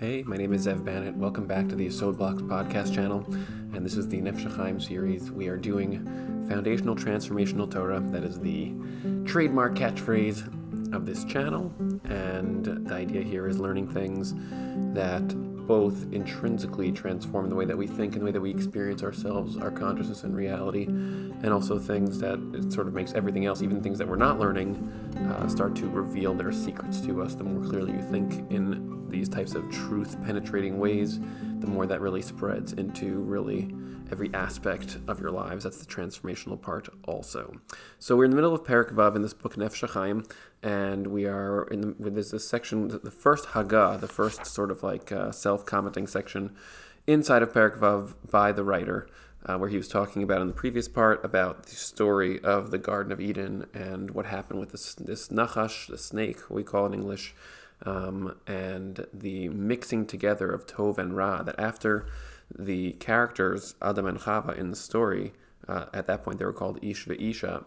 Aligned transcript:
Hey, 0.00 0.22
my 0.22 0.38
name 0.38 0.54
is 0.54 0.66
Zev 0.66 0.82
Bannett. 0.82 1.14
Welcome 1.14 1.46
back 1.46 1.68
to 1.68 1.76
the 1.76 1.86
Yesod 1.86 2.16
Blocks 2.16 2.40
podcast 2.40 2.94
channel, 2.94 3.22
and 3.74 3.84
this 3.84 3.98
is 3.98 4.08
the 4.08 4.18
Nefesh 4.18 4.50
HaChaim 4.50 4.82
series. 4.82 5.30
We 5.30 5.48
are 5.48 5.58
doing 5.58 6.02
Foundational 6.48 6.96
Transformational 6.96 7.70
Torah. 7.70 8.00
That 8.00 8.24
is 8.24 8.40
the 8.40 8.72
trademark 9.26 9.74
catchphrase 9.74 10.94
of 10.94 11.04
this 11.04 11.24
channel, 11.24 11.70
and 12.04 12.64
the 12.64 12.94
idea 12.94 13.20
here 13.20 13.46
is 13.46 13.58
learning 13.58 13.88
things 13.88 14.32
that 14.94 15.28
both 15.66 16.10
intrinsically 16.14 16.90
transform 16.92 17.50
the 17.50 17.54
way 17.54 17.66
that 17.66 17.76
we 17.76 17.86
think 17.86 18.14
and 18.14 18.22
the 18.22 18.24
way 18.24 18.32
that 18.32 18.40
we 18.40 18.50
experience 18.50 19.02
ourselves, 19.02 19.58
our 19.58 19.70
consciousness 19.70 20.24
and 20.24 20.34
reality, 20.34 20.84
and 20.86 21.50
also 21.50 21.78
things 21.78 22.18
that 22.20 22.38
it 22.54 22.72
sort 22.72 22.88
of 22.88 22.94
makes 22.94 23.12
everything 23.12 23.44
else, 23.44 23.60
even 23.60 23.82
things 23.82 23.98
that 23.98 24.08
we're 24.08 24.16
not 24.16 24.38
learning, 24.40 24.76
uh, 25.28 25.46
start 25.46 25.76
to 25.76 25.86
reveal 25.90 26.32
their 26.32 26.52
secrets 26.52 27.02
to 27.02 27.20
us. 27.20 27.34
The 27.34 27.44
more 27.44 27.68
clearly 27.68 27.92
you 27.92 28.00
think 28.00 28.50
in 28.50 28.99
these 29.10 29.28
types 29.28 29.54
of 29.54 29.70
truth 29.70 30.16
penetrating 30.24 30.78
ways, 30.78 31.18
the 31.58 31.66
more 31.66 31.86
that 31.86 32.00
really 32.00 32.22
spreads 32.22 32.72
into 32.72 33.20
really 33.22 33.74
every 34.10 34.32
aspect 34.34 34.98
of 35.06 35.20
your 35.20 35.30
lives. 35.30 35.64
That's 35.64 35.78
the 35.78 35.86
transformational 35.86 36.60
part 36.60 36.88
also. 37.06 37.54
So 37.98 38.16
we're 38.16 38.24
in 38.24 38.30
the 38.30 38.36
middle 38.36 38.54
of 38.54 38.64
Parak 38.64 38.92
Vav 38.92 39.14
in 39.14 39.22
this 39.22 39.34
book 39.34 39.54
Nefesh 39.54 39.88
HaChaim, 39.88 40.30
and 40.62 41.06
we 41.08 41.26
are 41.26 41.64
in 41.64 41.80
the, 41.80 41.94
with 41.98 42.14
this, 42.14 42.48
section, 42.48 42.88
the 42.88 43.10
first 43.10 43.48
Haggah, 43.48 44.00
the 44.00 44.08
first 44.08 44.46
sort 44.46 44.70
of 44.70 44.82
like 44.82 45.12
uh, 45.12 45.30
self-commenting 45.30 46.06
section 46.06 46.54
inside 47.06 47.42
of 47.42 47.52
Parak 47.52 47.78
Vav 47.78 48.14
by 48.30 48.52
the 48.52 48.64
writer. 48.64 49.08
Uh, 49.46 49.56
where 49.56 49.70
he 49.70 49.78
was 49.78 49.88
talking 49.88 50.22
about 50.22 50.42
in 50.42 50.48
the 50.48 50.52
previous 50.52 50.86
part 50.86 51.24
about 51.24 51.62
the 51.62 51.74
story 51.74 52.38
of 52.40 52.70
the 52.70 52.76
Garden 52.76 53.10
of 53.10 53.22
Eden 53.22 53.64
and 53.72 54.10
what 54.10 54.26
happened 54.26 54.60
with 54.60 54.70
this, 54.70 54.92
this 54.94 55.28
Nachash, 55.28 55.86
the 55.86 55.96
snake, 55.96 56.50
we 56.50 56.62
call 56.62 56.84
in 56.84 56.92
English, 56.92 57.34
um, 57.86 58.36
and 58.46 59.06
the 59.12 59.48
mixing 59.48 60.06
together 60.06 60.50
of 60.50 60.66
Tov 60.66 60.98
and 60.98 61.16
Ra. 61.16 61.42
That 61.42 61.58
after 61.58 62.06
the 62.56 62.92
characters 62.92 63.74
Adam 63.80 64.06
and 64.06 64.18
Chava 64.18 64.56
in 64.56 64.70
the 64.70 64.76
story, 64.76 65.32
uh, 65.68 65.86
at 65.94 66.06
that 66.06 66.22
point 66.24 66.38
they 66.38 66.44
were 66.44 66.52
called 66.52 66.78
Ish 66.82 67.06
Isha. 67.08 67.64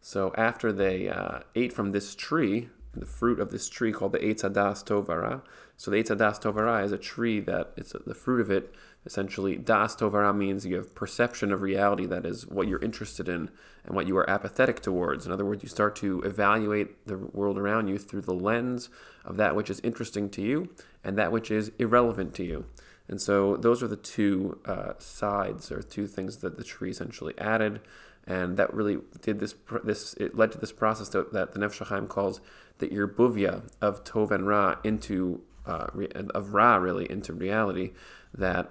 So 0.00 0.32
after 0.36 0.72
they 0.72 1.08
uh, 1.08 1.40
ate 1.54 1.72
from 1.72 1.92
this 1.92 2.14
tree, 2.14 2.68
the 2.94 3.06
fruit 3.06 3.40
of 3.40 3.50
this 3.50 3.68
tree 3.68 3.92
called 3.92 4.12
the 4.12 4.18
Eitz 4.18 4.42
Hadas 4.42 4.84
Tovara. 4.84 5.42
So 5.76 5.90
the 5.90 6.02
Eitz 6.02 6.08
Hadas 6.08 6.40
Tovara 6.40 6.84
is 6.84 6.92
a 6.92 6.98
tree 6.98 7.40
that 7.40 7.72
it's 7.76 7.94
the 8.06 8.14
fruit 8.14 8.40
of 8.40 8.50
it. 8.50 8.74
Essentially, 9.04 9.56
Das 9.56 9.96
Tovara 9.96 10.34
means 10.36 10.64
you 10.64 10.76
have 10.76 10.94
perception 10.94 11.50
of 11.50 11.60
reality 11.60 12.06
that 12.06 12.24
is 12.24 12.46
what 12.46 12.68
you're 12.68 12.82
interested 12.82 13.28
in 13.28 13.50
and 13.84 13.96
what 13.96 14.06
you 14.06 14.16
are 14.16 14.28
apathetic 14.30 14.80
towards. 14.80 15.26
In 15.26 15.32
other 15.32 15.44
words, 15.44 15.62
you 15.64 15.68
start 15.68 15.96
to 15.96 16.20
evaluate 16.22 17.04
the 17.06 17.16
world 17.16 17.58
around 17.58 17.88
you 17.88 17.98
through 17.98 18.20
the 18.22 18.34
lens 18.34 18.88
of 19.24 19.36
that 19.38 19.56
which 19.56 19.70
is 19.70 19.80
interesting 19.80 20.30
to 20.30 20.42
you 20.42 20.70
and 21.02 21.18
that 21.18 21.32
which 21.32 21.50
is 21.50 21.72
irrelevant 21.78 22.32
to 22.34 22.44
you. 22.44 22.66
And 23.08 23.20
so 23.20 23.56
those 23.56 23.82
are 23.82 23.88
the 23.88 23.96
two 23.96 24.60
uh, 24.64 24.92
sides 24.98 25.72
or 25.72 25.82
two 25.82 26.06
things 26.06 26.38
that 26.38 26.56
the 26.56 26.64
tree 26.64 26.90
essentially 26.90 27.34
added, 27.38 27.80
and 28.26 28.56
that 28.56 28.72
really 28.72 28.98
did 29.20 29.40
this. 29.40 29.54
This 29.82 30.14
it 30.14 30.36
led 30.36 30.52
to 30.52 30.58
this 30.58 30.72
process 30.72 31.08
that, 31.10 31.32
that 31.32 31.52
the 31.52 31.58
Nefesh 31.58 31.84
HaChaim 31.84 32.08
calls 32.08 32.40
the 32.78 32.88
irbuvia 32.88 33.68
of 33.80 34.04
Tov 34.04 34.30
and 34.30 34.46
Ra 34.46 34.76
into 34.84 35.42
uh, 35.66 35.88
of 36.32 36.54
Ra 36.54 36.76
really 36.76 37.10
into 37.10 37.32
reality. 37.32 37.92
That 38.32 38.70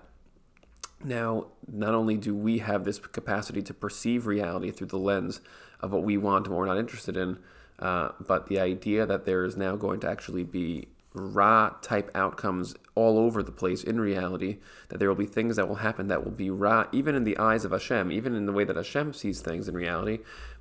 now 1.06 1.48
not 1.72 1.94
only 1.94 2.18
do 2.18 2.36
we 2.36 2.60
have 2.60 2.84
this 2.84 3.00
capacity 3.00 3.62
to 3.64 3.74
perceive 3.74 4.26
reality 4.26 4.72
through 4.72 4.88
the 4.88 4.98
lens 4.98 5.42
of 5.80 5.92
what 5.92 6.04
we 6.04 6.18
want 6.18 6.46
and 6.46 6.56
what 6.56 6.60
we're 6.60 6.66
not 6.68 6.78
interested 6.78 7.18
in, 7.18 7.40
uh, 7.80 8.10
but 8.20 8.48
the 8.48 8.60
idea 8.60 9.06
that 9.06 9.26
there 9.26 9.44
is 9.44 9.58
now 9.58 9.76
going 9.76 10.00
to 10.02 10.10
actually 10.10 10.44
be 10.44 10.88
Ra 11.14 11.72
type 11.82 12.10
outcomes 12.16 12.74
all 12.96 13.18
over 13.18 13.44
the 13.44 13.52
place 13.52 13.84
in 13.84 14.00
reality, 14.00 14.60
that 14.88 15.00
there 15.00 15.10
will 15.10 15.16
be 15.16 15.26
things 15.26 15.58
that 15.58 15.68
will 15.68 15.76
happen 15.76 16.08
that 16.08 16.24
will 16.24 16.32
be 16.32 16.50
Ra, 16.50 16.86
even 16.94 17.16
in 17.16 17.26
the 17.26 17.38
eyes 17.38 17.66
of 17.66 17.72
Hashem, 17.72 18.12
even 18.14 18.34
in 18.34 18.46
the 18.46 18.54
way 18.54 18.64
that 18.64 18.78
Hashem 18.78 19.14
sees 19.14 19.42
things 19.42 19.68
in 19.68 19.76
reality. 19.76 20.20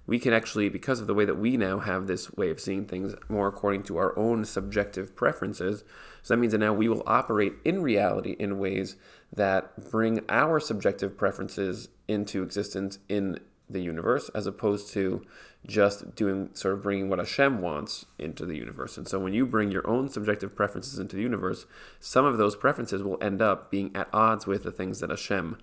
We 0.08 0.18
can 0.18 0.32
actually, 0.32 0.68
because 0.68 1.00
of 1.00 1.06
the 1.06 1.14
way 1.14 1.24
that 1.24 1.38
we 1.38 1.56
now 1.56 1.78
have 1.78 2.08
this 2.08 2.32
way 2.32 2.50
of 2.50 2.58
seeing 2.58 2.84
things 2.84 3.14
more 3.28 3.46
according 3.46 3.84
to 3.84 3.98
our 3.98 4.18
own 4.18 4.44
subjective 4.44 5.14
preferences, 5.14 5.84
so 6.22 6.34
that 6.34 6.40
means 6.40 6.52
that 6.52 6.58
now 6.58 6.72
we 6.72 6.88
will 6.88 7.04
operate 7.06 7.54
in 7.64 7.80
reality 7.80 8.32
in 8.32 8.58
ways 8.58 8.96
that 9.32 9.90
bring 9.90 10.20
our 10.28 10.58
subjective 10.60 11.16
preferences 11.16 11.88
into 12.08 12.42
existence 12.42 12.98
in 13.08 13.38
the 13.68 13.80
universe 13.80 14.28
as 14.34 14.46
opposed 14.46 14.92
to 14.92 15.24
just 15.66 16.14
doing 16.14 16.50
sort 16.54 16.74
of 16.74 16.82
bringing 16.82 17.08
what 17.08 17.18
Hashem 17.18 17.60
wants 17.60 18.06
into 18.18 18.46
the 18.46 18.56
universe. 18.56 18.96
And 18.96 19.06
so 19.06 19.18
when 19.18 19.34
you 19.34 19.46
bring 19.46 19.70
your 19.70 19.86
own 19.88 20.08
subjective 20.08 20.56
preferences 20.56 20.98
into 20.98 21.16
the 21.16 21.22
universe, 21.22 21.66
some 22.00 22.24
of 22.24 22.38
those 22.38 22.56
preferences 22.56 23.02
will 23.02 23.18
end 23.22 23.42
up 23.42 23.70
being 23.70 23.94
at 23.94 24.08
odds 24.12 24.46
with 24.46 24.64
the 24.64 24.72
things 24.72 25.00
that 25.00 25.10
Hashem 25.10 25.58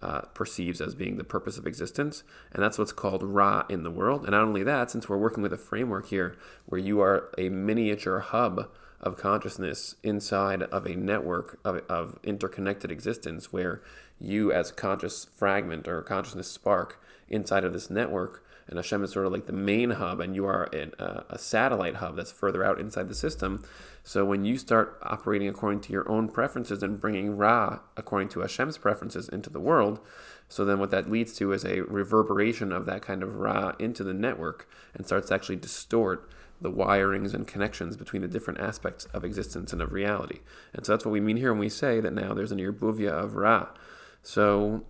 uh, 0.00 0.22
perceives 0.34 0.80
as 0.80 0.94
being 0.94 1.16
the 1.16 1.24
purpose 1.24 1.58
of 1.58 1.66
existence. 1.66 2.24
And 2.50 2.62
that's 2.62 2.78
what's 2.78 2.92
called 2.92 3.22
Ra 3.22 3.64
in 3.68 3.82
the 3.82 3.90
world. 3.90 4.22
And 4.22 4.32
not 4.32 4.42
only 4.42 4.64
that, 4.64 4.90
since 4.90 5.08
we're 5.08 5.18
working 5.18 5.42
with 5.42 5.52
a 5.52 5.58
framework 5.58 6.08
here 6.08 6.36
where 6.66 6.80
you 6.80 7.00
are 7.00 7.30
a 7.38 7.50
miniature 7.50 8.20
hub 8.20 8.68
of 9.02 9.16
consciousness 9.16 9.96
inside 10.02 10.62
of 10.64 10.86
a 10.86 10.94
network 10.94 11.58
of, 11.64 11.82
of 11.88 12.18
interconnected 12.22 12.90
existence 12.90 13.52
where 13.52 13.82
you 14.20 14.52
as 14.52 14.70
conscious 14.70 15.24
fragment 15.24 15.88
or 15.88 16.02
consciousness 16.02 16.48
spark 16.48 17.02
inside 17.28 17.64
of 17.64 17.72
this 17.72 17.90
network 17.90 18.44
and 18.68 18.78
Hashem 18.78 19.04
is 19.04 19.12
sort 19.12 19.26
of 19.26 19.32
like 19.32 19.46
the 19.46 19.52
main 19.52 19.90
hub, 19.90 20.20
and 20.20 20.34
you 20.34 20.46
are 20.46 20.64
in 20.64 20.92
a, 20.98 21.24
a, 21.30 21.38
satellite 21.38 21.96
hub 21.96 22.16
that's 22.16 22.32
further 22.32 22.64
out 22.64 22.80
inside 22.80 23.08
the 23.08 23.14
system. 23.14 23.64
So 24.04 24.24
when 24.24 24.44
you 24.44 24.56
start 24.56 24.98
operating 25.02 25.48
according 25.48 25.80
to 25.82 25.92
your 25.92 26.08
own 26.10 26.28
preferences 26.28 26.82
and 26.82 27.00
bringing 27.00 27.36
Ra 27.36 27.80
according 27.96 28.28
to 28.30 28.40
Hashem's 28.40 28.78
preferences 28.78 29.28
into 29.28 29.50
the 29.50 29.60
world, 29.60 30.00
so 30.48 30.64
then 30.64 30.78
what 30.78 30.90
that 30.90 31.10
leads 31.10 31.34
to 31.34 31.52
is 31.52 31.64
a 31.64 31.80
reverberation 31.80 32.72
of 32.72 32.86
that 32.86 33.02
kind 33.02 33.22
of 33.22 33.36
Ra 33.36 33.72
into 33.78 34.04
the 34.04 34.14
network 34.14 34.68
and 34.94 35.06
starts 35.06 35.28
to 35.28 35.34
actually 35.34 35.56
distort 35.56 36.30
the 36.62 36.70
wirings 36.70 37.34
and 37.34 37.46
connections 37.46 37.96
between 37.96 38.22
the 38.22 38.28
different 38.28 38.60
aspects 38.60 39.04
of 39.06 39.24
existence 39.24 39.72
and 39.72 39.82
of 39.82 39.92
reality. 39.92 40.40
And 40.72 40.86
so 40.86 40.92
that's 40.92 41.04
what 41.04 41.12
we 41.12 41.20
mean 41.20 41.36
here 41.36 41.52
when 41.52 41.60
we 41.60 41.68
say 41.68 42.00
that 42.00 42.12
now 42.12 42.34
there's 42.34 42.52
an 42.52 42.58
irbuvia 42.58 43.10
of 43.10 43.34
Ra. 43.34 43.68
So 44.22 44.84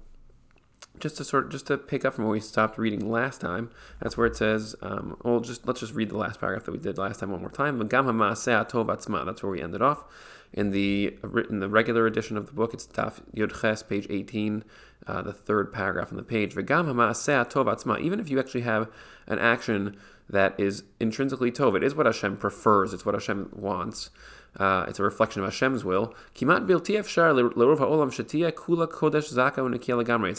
just 0.98 1.16
to 1.16 1.24
sort 1.24 1.50
just 1.50 1.66
to 1.66 1.78
pick 1.78 2.04
up 2.04 2.14
from 2.14 2.24
where 2.24 2.32
we 2.32 2.40
stopped 2.40 2.78
reading 2.78 3.10
last 3.10 3.40
time, 3.40 3.70
that's 4.00 4.16
where 4.16 4.26
it 4.26 4.36
says, 4.36 4.76
um, 4.82 5.16
well, 5.24 5.40
just 5.40 5.66
let's 5.66 5.80
just 5.80 5.94
read 5.94 6.10
the 6.10 6.16
last 6.16 6.38
paragraph 6.38 6.64
that 6.64 6.72
we 6.72 6.78
did 6.78 6.98
last 6.98 7.20
time 7.20 7.30
one 7.30 7.40
more 7.40 7.50
time. 7.50 7.78
That's 7.78 9.42
where 9.42 9.52
we 9.52 9.62
ended 9.62 9.82
off. 9.82 10.04
In 10.52 10.70
the 10.70 11.16
in 11.48 11.60
the 11.60 11.68
regular 11.68 12.06
edition 12.06 12.36
of 12.36 12.46
the 12.46 12.52
book, 12.52 12.74
it's 12.74 12.86
Taf 12.86 13.22
Yudches, 13.34 13.88
page 13.88 14.06
18, 14.10 14.64
uh, 15.06 15.22
the 15.22 15.32
third 15.32 15.72
paragraph 15.72 16.10
on 16.10 16.18
the 16.18 16.22
page. 16.22 16.54
Even 16.56 18.20
if 18.20 18.30
you 18.30 18.38
actually 18.38 18.60
have 18.60 18.90
an 19.26 19.38
action 19.38 19.96
that 20.32 20.58
is 20.58 20.82
intrinsically 20.98 21.52
tov, 21.52 21.76
it 21.76 21.84
is 21.84 21.94
what 21.94 22.06
Hashem 22.06 22.38
prefers, 22.38 22.92
it's 22.92 23.06
what 23.06 23.14
Hashem 23.14 23.50
wants. 23.52 24.10
Uh, 24.56 24.84
it's 24.86 24.98
a 24.98 25.02
reflection 25.02 25.42
of 25.42 25.46
Hashem's 25.48 25.82
will. 25.82 26.14
It's 26.34 26.42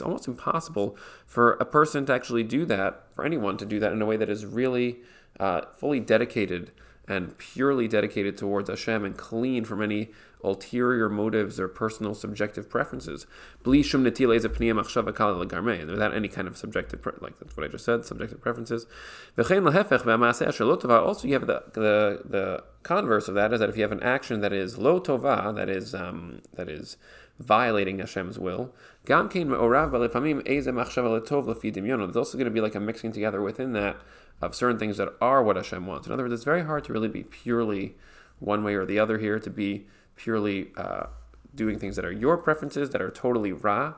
almost 0.01 0.27
impossible 0.27 0.97
for 1.25 1.53
a 1.53 1.65
person 1.65 2.05
to 2.05 2.13
actually 2.13 2.43
do 2.43 2.65
that, 2.65 3.03
for 3.15 3.25
anyone 3.25 3.57
to 3.57 3.65
do 3.65 3.79
that 3.79 3.91
in 3.91 4.01
a 4.01 4.05
way 4.05 4.17
that 4.17 4.29
is 4.29 4.45
really 4.45 4.99
uh, 5.39 5.61
fully 5.73 5.99
dedicated 5.99 6.71
and 7.07 7.37
purely 7.37 7.87
dedicated 7.87 8.37
towards 8.37 8.69
Hashem 8.69 9.03
and 9.03 9.17
clean 9.17 9.65
from 9.65 9.81
any 9.81 10.11
ulterior 10.43 11.09
motives 11.09 11.59
or 11.59 11.67
personal 11.67 12.13
subjective 12.13 12.69
preferences. 12.69 13.25
Without 13.65 13.95
any 16.13 16.27
kind 16.27 16.47
of 16.47 16.55
subjective, 16.57 17.01
pre- 17.01 17.13
like 17.21 17.39
that's 17.39 17.55
what 17.55 17.65
I 17.65 17.69
just 17.69 17.85
said, 17.85 18.05
subjective 18.05 18.41
preferences. 18.41 18.85
Also, 19.37 19.55
you 21.27 21.33
have 21.33 21.47
the, 21.47 21.63
the, 21.73 22.21
the 22.25 22.63
converse 22.83 23.27
of 23.27 23.33
that 23.35 23.53
is 23.53 23.59
that 23.61 23.69
if 23.69 23.77
you 23.77 23.83
have 23.83 23.93
an 23.93 24.03
action 24.03 24.41
that 24.41 24.53
is 24.53 24.77
lo 24.77 24.99
tova, 24.99 25.55
that 25.55 25.69
is 25.69 25.95
um, 25.95 26.41
that 26.55 26.69
is 26.69 26.97
violating 27.43 27.99
Hashem's 27.99 28.39
will, 28.39 28.73
there's 32.07 32.17
also 32.17 32.37
going 32.37 32.45
to 32.45 32.51
be 32.51 32.61
like 32.61 32.75
a 32.75 32.79
mixing 32.79 33.11
together 33.11 33.41
within 33.41 33.73
that 33.73 33.97
of 34.41 34.55
certain 34.55 34.77
things 34.79 34.97
that 34.97 35.09
are 35.21 35.43
what 35.43 35.55
Hashem 35.55 35.85
wants. 35.85 36.07
In 36.07 36.13
other 36.13 36.23
words, 36.23 36.33
it's 36.33 36.43
very 36.43 36.63
hard 36.63 36.83
to 36.85 36.93
really 36.93 37.07
be 37.07 37.23
purely 37.23 37.95
one 38.39 38.63
way 38.63 38.75
or 38.75 38.85
the 38.85 38.99
other 38.99 39.17
here, 39.17 39.39
to 39.39 39.49
be 39.49 39.85
purely 40.15 40.71
uh, 40.75 41.05
doing 41.55 41.79
things 41.79 41.95
that 41.95 42.05
are 42.05 42.11
your 42.11 42.37
preferences 42.37 42.89
that 42.91 43.01
are 43.01 43.11
totally 43.11 43.51
Ra, 43.51 43.93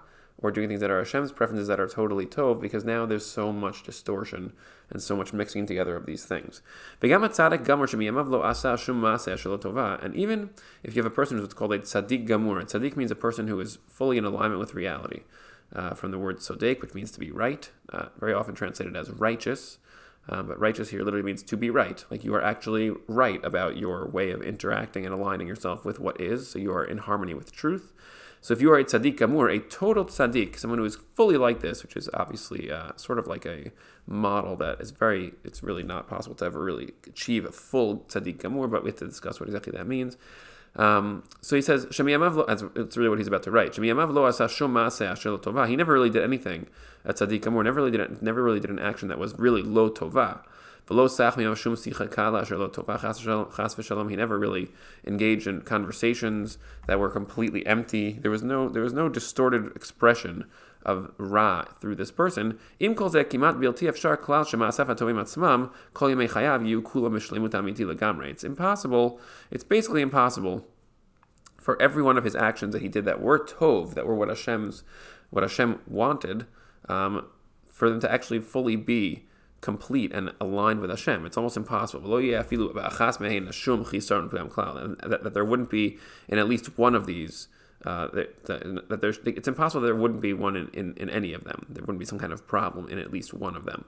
or 0.46 0.52
doing 0.52 0.68
things 0.68 0.80
that 0.82 0.92
are 0.92 1.00
Hashem's 1.00 1.32
preferences 1.32 1.68
that 1.68 1.80
are 1.80 1.88
totally 1.88 2.28
Tov, 2.28 2.62
because 2.62 2.86
now 2.86 3.08
there's 3.08 3.26
so 3.26 3.52
much 3.52 3.82
distortion 3.82 4.54
and 4.92 5.02
so 5.02 5.16
much 5.16 5.34
mixing 5.34 5.66
together 5.66 5.96
of 5.96 6.06
these 6.06 6.24
things. 6.24 6.62
And 7.02 7.12
even 10.16 10.50
if 10.84 10.96
you 10.96 11.02
have 11.02 11.12
a 11.12 11.16
person 11.16 11.40
who's 11.40 11.54
called 11.56 11.74
a 11.74 11.80
tzaddik 11.80 12.28
gamur, 12.28 12.64
tzaddik 12.64 12.96
means 12.96 13.10
a 13.10 13.16
person 13.16 13.48
who 13.48 13.60
is 13.60 13.80
fully 13.88 14.20
in 14.20 14.26
alignment 14.26 14.60
with 14.60 14.76
reality. 14.76 15.22
Uh, 15.76 15.96
from 15.96 16.12
the 16.12 16.20
word 16.20 16.38
sodek, 16.38 16.80
which 16.80 16.94
means 16.94 17.10
to 17.10 17.20
be 17.20 17.32
right, 17.32 17.72
uh, 17.92 18.06
very 18.20 18.34
often 18.34 18.54
translated 18.54 18.96
as 18.96 19.10
righteous. 19.10 19.80
Um, 20.30 20.48
but 20.48 20.60
righteous 20.60 20.90
here 20.90 21.02
literally 21.02 21.26
means 21.26 21.42
to 21.42 21.58
be 21.58 21.72
right. 21.72 22.06
Like 22.12 22.24
you 22.24 22.36
are 22.36 22.44
actually 22.44 22.92
right 23.08 23.44
about 23.44 23.76
your 23.76 24.08
way 24.08 24.30
of 24.30 24.44
interacting 24.44 25.06
and 25.06 25.14
aligning 25.14 25.48
yourself 25.48 25.84
with 25.84 26.00
what 26.00 26.22
is. 26.22 26.48
So 26.48 26.60
you 26.60 26.72
are 26.72 26.86
in 26.86 27.00
harmony 27.00 27.34
with 27.34 27.52
truth. 27.52 27.94
So 28.46 28.54
if 28.54 28.62
you 28.62 28.72
are 28.72 28.78
a 28.78 28.84
tzaddik 28.84 29.18
gamur, 29.18 29.52
a 29.52 29.58
total 29.58 30.06
tzaddik, 30.06 30.56
someone 30.60 30.78
who 30.78 30.86
is 30.86 31.00
fully 31.16 31.36
like 31.36 31.62
this, 31.62 31.82
which 31.82 31.98
is 31.98 32.08
obviously 32.14 32.72
uh, 32.72 32.92
sort 32.96 33.18
of 33.18 33.26
like 33.26 33.44
a 33.44 33.72
model 34.06 34.56
that 34.58 34.80
is 34.80 34.92
very, 34.92 35.34
it's 35.44 35.64
really 35.64 35.82
not 35.82 36.08
possible 36.08 36.36
to 36.36 36.46
ever 36.46 36.64
really 36.64 36.94
achieve 37.08 37.44
a 37.44 37.52
full 37.52 38.02
tzaddik 38.02 38.38
gamur, 38.38 38.70
but 38.70 38.84
we 38.84 38.92
have 38.92 39.00
to 39.00 39.08
discuss 39.08 39.40
what 39.40 39.50
exactly 39.50 39.72
that 39.76 39.88
means. 39.88 40.16
Um, 40.76 41.24
so 41.42 41.56
he 41.56 41.62
says, 41.64 41.86
it's 41.86 42.00
really 42.00 43.10
what 43.10 43.18
he's 43.18 43.28
about 43.28 43.42
to 43.42 43.50
write. 43.50 43.74
He 43.74 43.82
never 45.76 45.94
really 45.94 46.12
did 46.12 46.24
anything 46.24 46.68
at 47.04 47.16
tzaddik 47.16 47.40
gamur, 47.40 47.64
never 47.64 47.82
really 47.82 47.98
did, 47.98 48.22
never 48.22 48.44
really 48.44 48.60
did 48.60 48.70
an 48.70 48.78
action 48.78 49.08
that 49.08 49.18
was 49.18 49.34
really 49.40 49.64
lo 49.64 49.90
tova. 49.90 50.42
He 54.10 54.16
never 54.16 54.38
really 54.38 54.72
engaged 55.06 55.48
in 55.48 55.62
conversations 55.62 56.58
that 56.88 57.00
were 57.00 57.10
completely 57.10 57.66
empty. 57.66 58.14
There 58.14 58.30
was 58.32 58.44
no 58.44 58.70
there 58.70 58.84
was 58.84 58.94
no 58.94 59.10
distorted 59.10 59.76
expression 59.76 60.46
of 60.86 61.12
ra 61.18 61.64
through 61.82 61.96
this 61.96 62.12
person. 62.12 62.60
It's 68.30 68.44
impossible. 68.44 69.20
It's 69.50 69.64
basically 69.64 70.02
impossible 70.02 70.68
for 71.58 71.82
every 71.82 72.04
one 72.04 72.16
of 72.18 72.24
his 72.24 72.36
actions 72.36 72.74
that 72.74 72.84
he 72.84 72.88
did 72.88 73.06
that 73.06 73.20
were 73.20 73.40
tov, 73.40 73.96
that 73.96 74.06
were 74.06 74.14
what 74.14 74.30
Hashem's 74.30 74.84
what 75.32 75.42
Hashem 75.42 75.82
wanted, 75.88 76.46
um, 76.88 77.26
for 77.66 77.90
them 77.90 78.00
to 78.02 78.12
actually 78.12 78.40
fully 78.40 78.76
be 78.76 79.26
complete 79.62 80.12
and 80.14 80.32
aligned 80.40 80.80
with 80.80 80.90
Hashem. 80.90 81.26
It's 81.26 81.38
almost 81.38 81.58
impossible. 81.58 82.10
That, 82.10 82.44
that, 85.24 85.34
there 85.34 85.46
wouldn't 85.46 85.70
be 85.70 85.98
in 86.28 86.38
at 86.38 86.48
least 86.48 86.78
one 86.78 86.96
of 86.96 87.06
these. 87.06 87.48
Uh, 87.86 88.08
that, 88.14 88.46
that, 88.46 88.90
that, 88.90 89.02
there's, 89.02 89.20
it's 89.26 89.48
impossible 89.48 89.82
there 89.82 89.96
wouldn't 89.96 90.22
be 90.22 90.34
one 90.34 90.56
in, 90.56 90.70
in, 90.74 90.96
in 90.98 91.10
any 91.10 91.34
of 91.34 91.44
them. 91.44 91.68
There 91.70 91.82
wouldn't 91.84 92.00
be 92.00 92.06
some 92.06 92.18
kind 92.18 92.34
of 92.34 92.48
problem 92.48 92.90
in 92.90 92.98
at 92.98 93.12
least 93.12 93.34
one 93.34 93.56
of 93.56 93.66
them, 93.66 93.86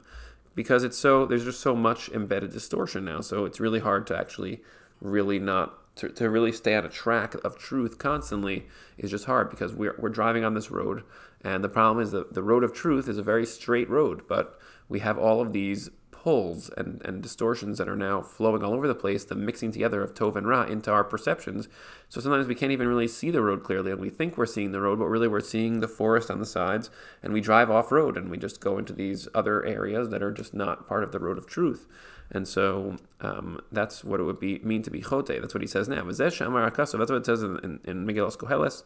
because 0.54 0.84
it's 0.84 0.98
so 0.98 1.26
there's 1.26 1.46
just 1.46 1.62
so 1.62 1.76
much 1.76 2.10
embedded 2.10 2.52
distortion 2.52 3.06
now. 3.06 3.22
So 3.22 3.46
it's 3.46 3.60
really 3.60 3.80
hard 3.80 4.06
to 4.08 4.18
actually 4.18 4.62
really 5.02 5.40
not 5.40 5.78
to, 5.98 6.10
to 6.10 6.30
really 6.30 6.52
stay 6.52 6.76
on 6.76 6.86
a 6.86 6.90
track 6.90 7.34
of 7.44 7.58
truth 7.58 7.98
constantly 7.98 8.68
is 8.98 9.12
just 9.12 9.26
hard 9.26 9.50
because 9.50 9.74
we're, 9.74 9.96
we're 9.98 10.10
driving 10.10 10.44
on 10.44 10.54
this 10.54 10.72
road 10.72 11.04
and 11.42 11.64
the 11.64 11.70
problem 11.70 12.04
is 12.04 12.12
that 12.12 12.34
the 12.34 12.44
road 12.44 12.64
of 12.64 12.74
truth 12.74 13.08
is 13.08 13.18
a 13.18 13.24
very 13.24 13.46
straight 13.46 13.90
road 13.90 14.22
but 14.28 14.60
we 14.90 15.00
have 15.00 15.18
all 15.18 15.42
of 15.42 15.54
these 15.54 15.90
pulls 16.12 16.70
and, 16.76 17.02
and 17.06 17.22
distortions 17.22 17.78
that 17.78 17.88
are 17.88 17.96
now 17.96 18.22
flowing 18.22 18.62
all 18.62 18.74
over 18.74 18.88
the 18.88 18.94
place, 18.94 19.24
the 19.24 19.36
mixing 19.36 19.72
together 19.72 20.02
of 20.02 20.14
Tov 20.14 20.36
and 20.36 20.46
Ra 20.46 20.64
into 20.64 20.92
our 20.92 21.04
perceptions. 21.04 21.70
So 22.10 22.20
sometimes 22.20 22.48
we 22.48 22.56
can't 22.56 22.72
even 22.72 22.88
really 22.88 23.08
see 23.08 23.32
the 23.32 23.42
road 23.42 23.64
clearly, 23.64 23.92
and 23.92 24.02
we 24.02 24.10
think 24.10 24.38
we're 24.38 24.46
seeing 24.46 24.74
the 24.74 24.82
road, 24.82 25.00
but 25.00 25.06
really 25.06 25.30
we're 25.30 25.40
seeing 25.40 25.80
the 25.80 25.88
forest 25.88 26.30
on 26.30 26.40
the 26.40 26.46
sides, 26.46 26.90
and 27.24 27.32
we 27.32 27.40
drive 27.40 27.72
off 27.72 27.92
road 27.92 28.18
and 28.18 28.30
we 28.30 28.38
just 28.38 28.60
go 28.60 28.78
into 28.78 28.92
these 28.92 29.28
other 29.34 29.64
areas 29.64 30.10
that 30.10 30.22
are 30.22 30.32
just 30.32 30.54
not 30.54 30.88
part 30.88 31.04
of 31.04 31.14
the 31.14 31.20
road 31.20 31.38
of 31.38 31.48
truth. 31.48 31.88
And 32.30 32.48
so 32.48 32.98
um, 33.22 33.62
that's 33.72 34.04
what 34.04 34.20
it 34.20 34.24
would 34.24 34.40
be 34.40 34.60
mean 34.60 34.82
to 34.84 34.92
be 34.92 35.02
chote. 35.02 35.28
That's 35.28 35.54
what 35.54 35.62
he 35.62 35.68
says 35.68 35.88
now. 35.88 36.04
That's 36.04 36.20
what 36.20 37.12
it 37.12 37.26
says 37.26 37.42
in, 37.42 37.58
in, 37.60 37.80
in 37.86 38.06
Megillah 38.06 38.36
Koheles. 38.38 38.84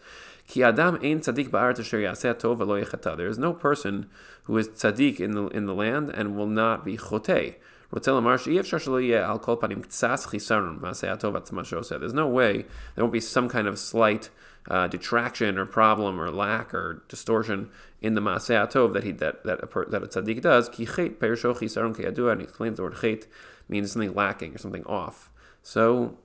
Ki 0.48 0.64
adam 0.64 1.00
ein. 1.02 1.22
There 3.18 3.28
is 3.28 3.38
no 3.40 3.54
person 3.54 4.10
who 4.44 4.58
is 4.58 4.68
tzaddik 4.70 5.20
in 5.20 5.32
the 5.32 5.48
in 5.48 5.66
the 5.66 5.74
land 5.74 6.10
and 6.10 6.38
will 6.38 6.48
not 6.48 6.86
be 6.86 6.98
chote. 6.98 7.56
There's 7.94 8.08
no 12.14 12.28
way, 12.28 12.66
there 12.96 13.04
won't 13.04 13.14
be 13.14 13.20
some 13.20 13.50
kind 13.50 13.68
of 13.68 13.80
slight 13.80 14.30
uh, 14.70 14.88
detraction 14.88 15.58
or 15.58 15.66
problem 15.66 16.20
or 16.20 16.30
lack 16.30 16.74
or 16.74 17.04
distortion 17.08 17.70
in 18.02 18.14
the 18.14 18.22
Maaseh 18.22 18.72
Tov 18.72 18.94
that 18.94 19.04
he 19.04 19.12
that 19.14 19.44
that 19.44 19.60
that 19.62 20.04
a 20.04 20.08
tzaddik 20.08 20.42
does. 20.42 20.70
Ki 20.70 20.86
chet 20.86 21.20
perisho 21.20 21.56
chisaron 21.56 21.96
keyadua, 21.96 22.34
and 22.34 22.42
he 22.42 22.46
explains 22.46 22.78
the 22.78 22.84
word 22.84 22.98
chet 23.02 23.28
means 23.68 23.92
something 23.92 24.14
lacking 24.14 24.54
or 24.56 24.58
something 24.58 24.84
off. 24.86 25.32
So 25.64 26.18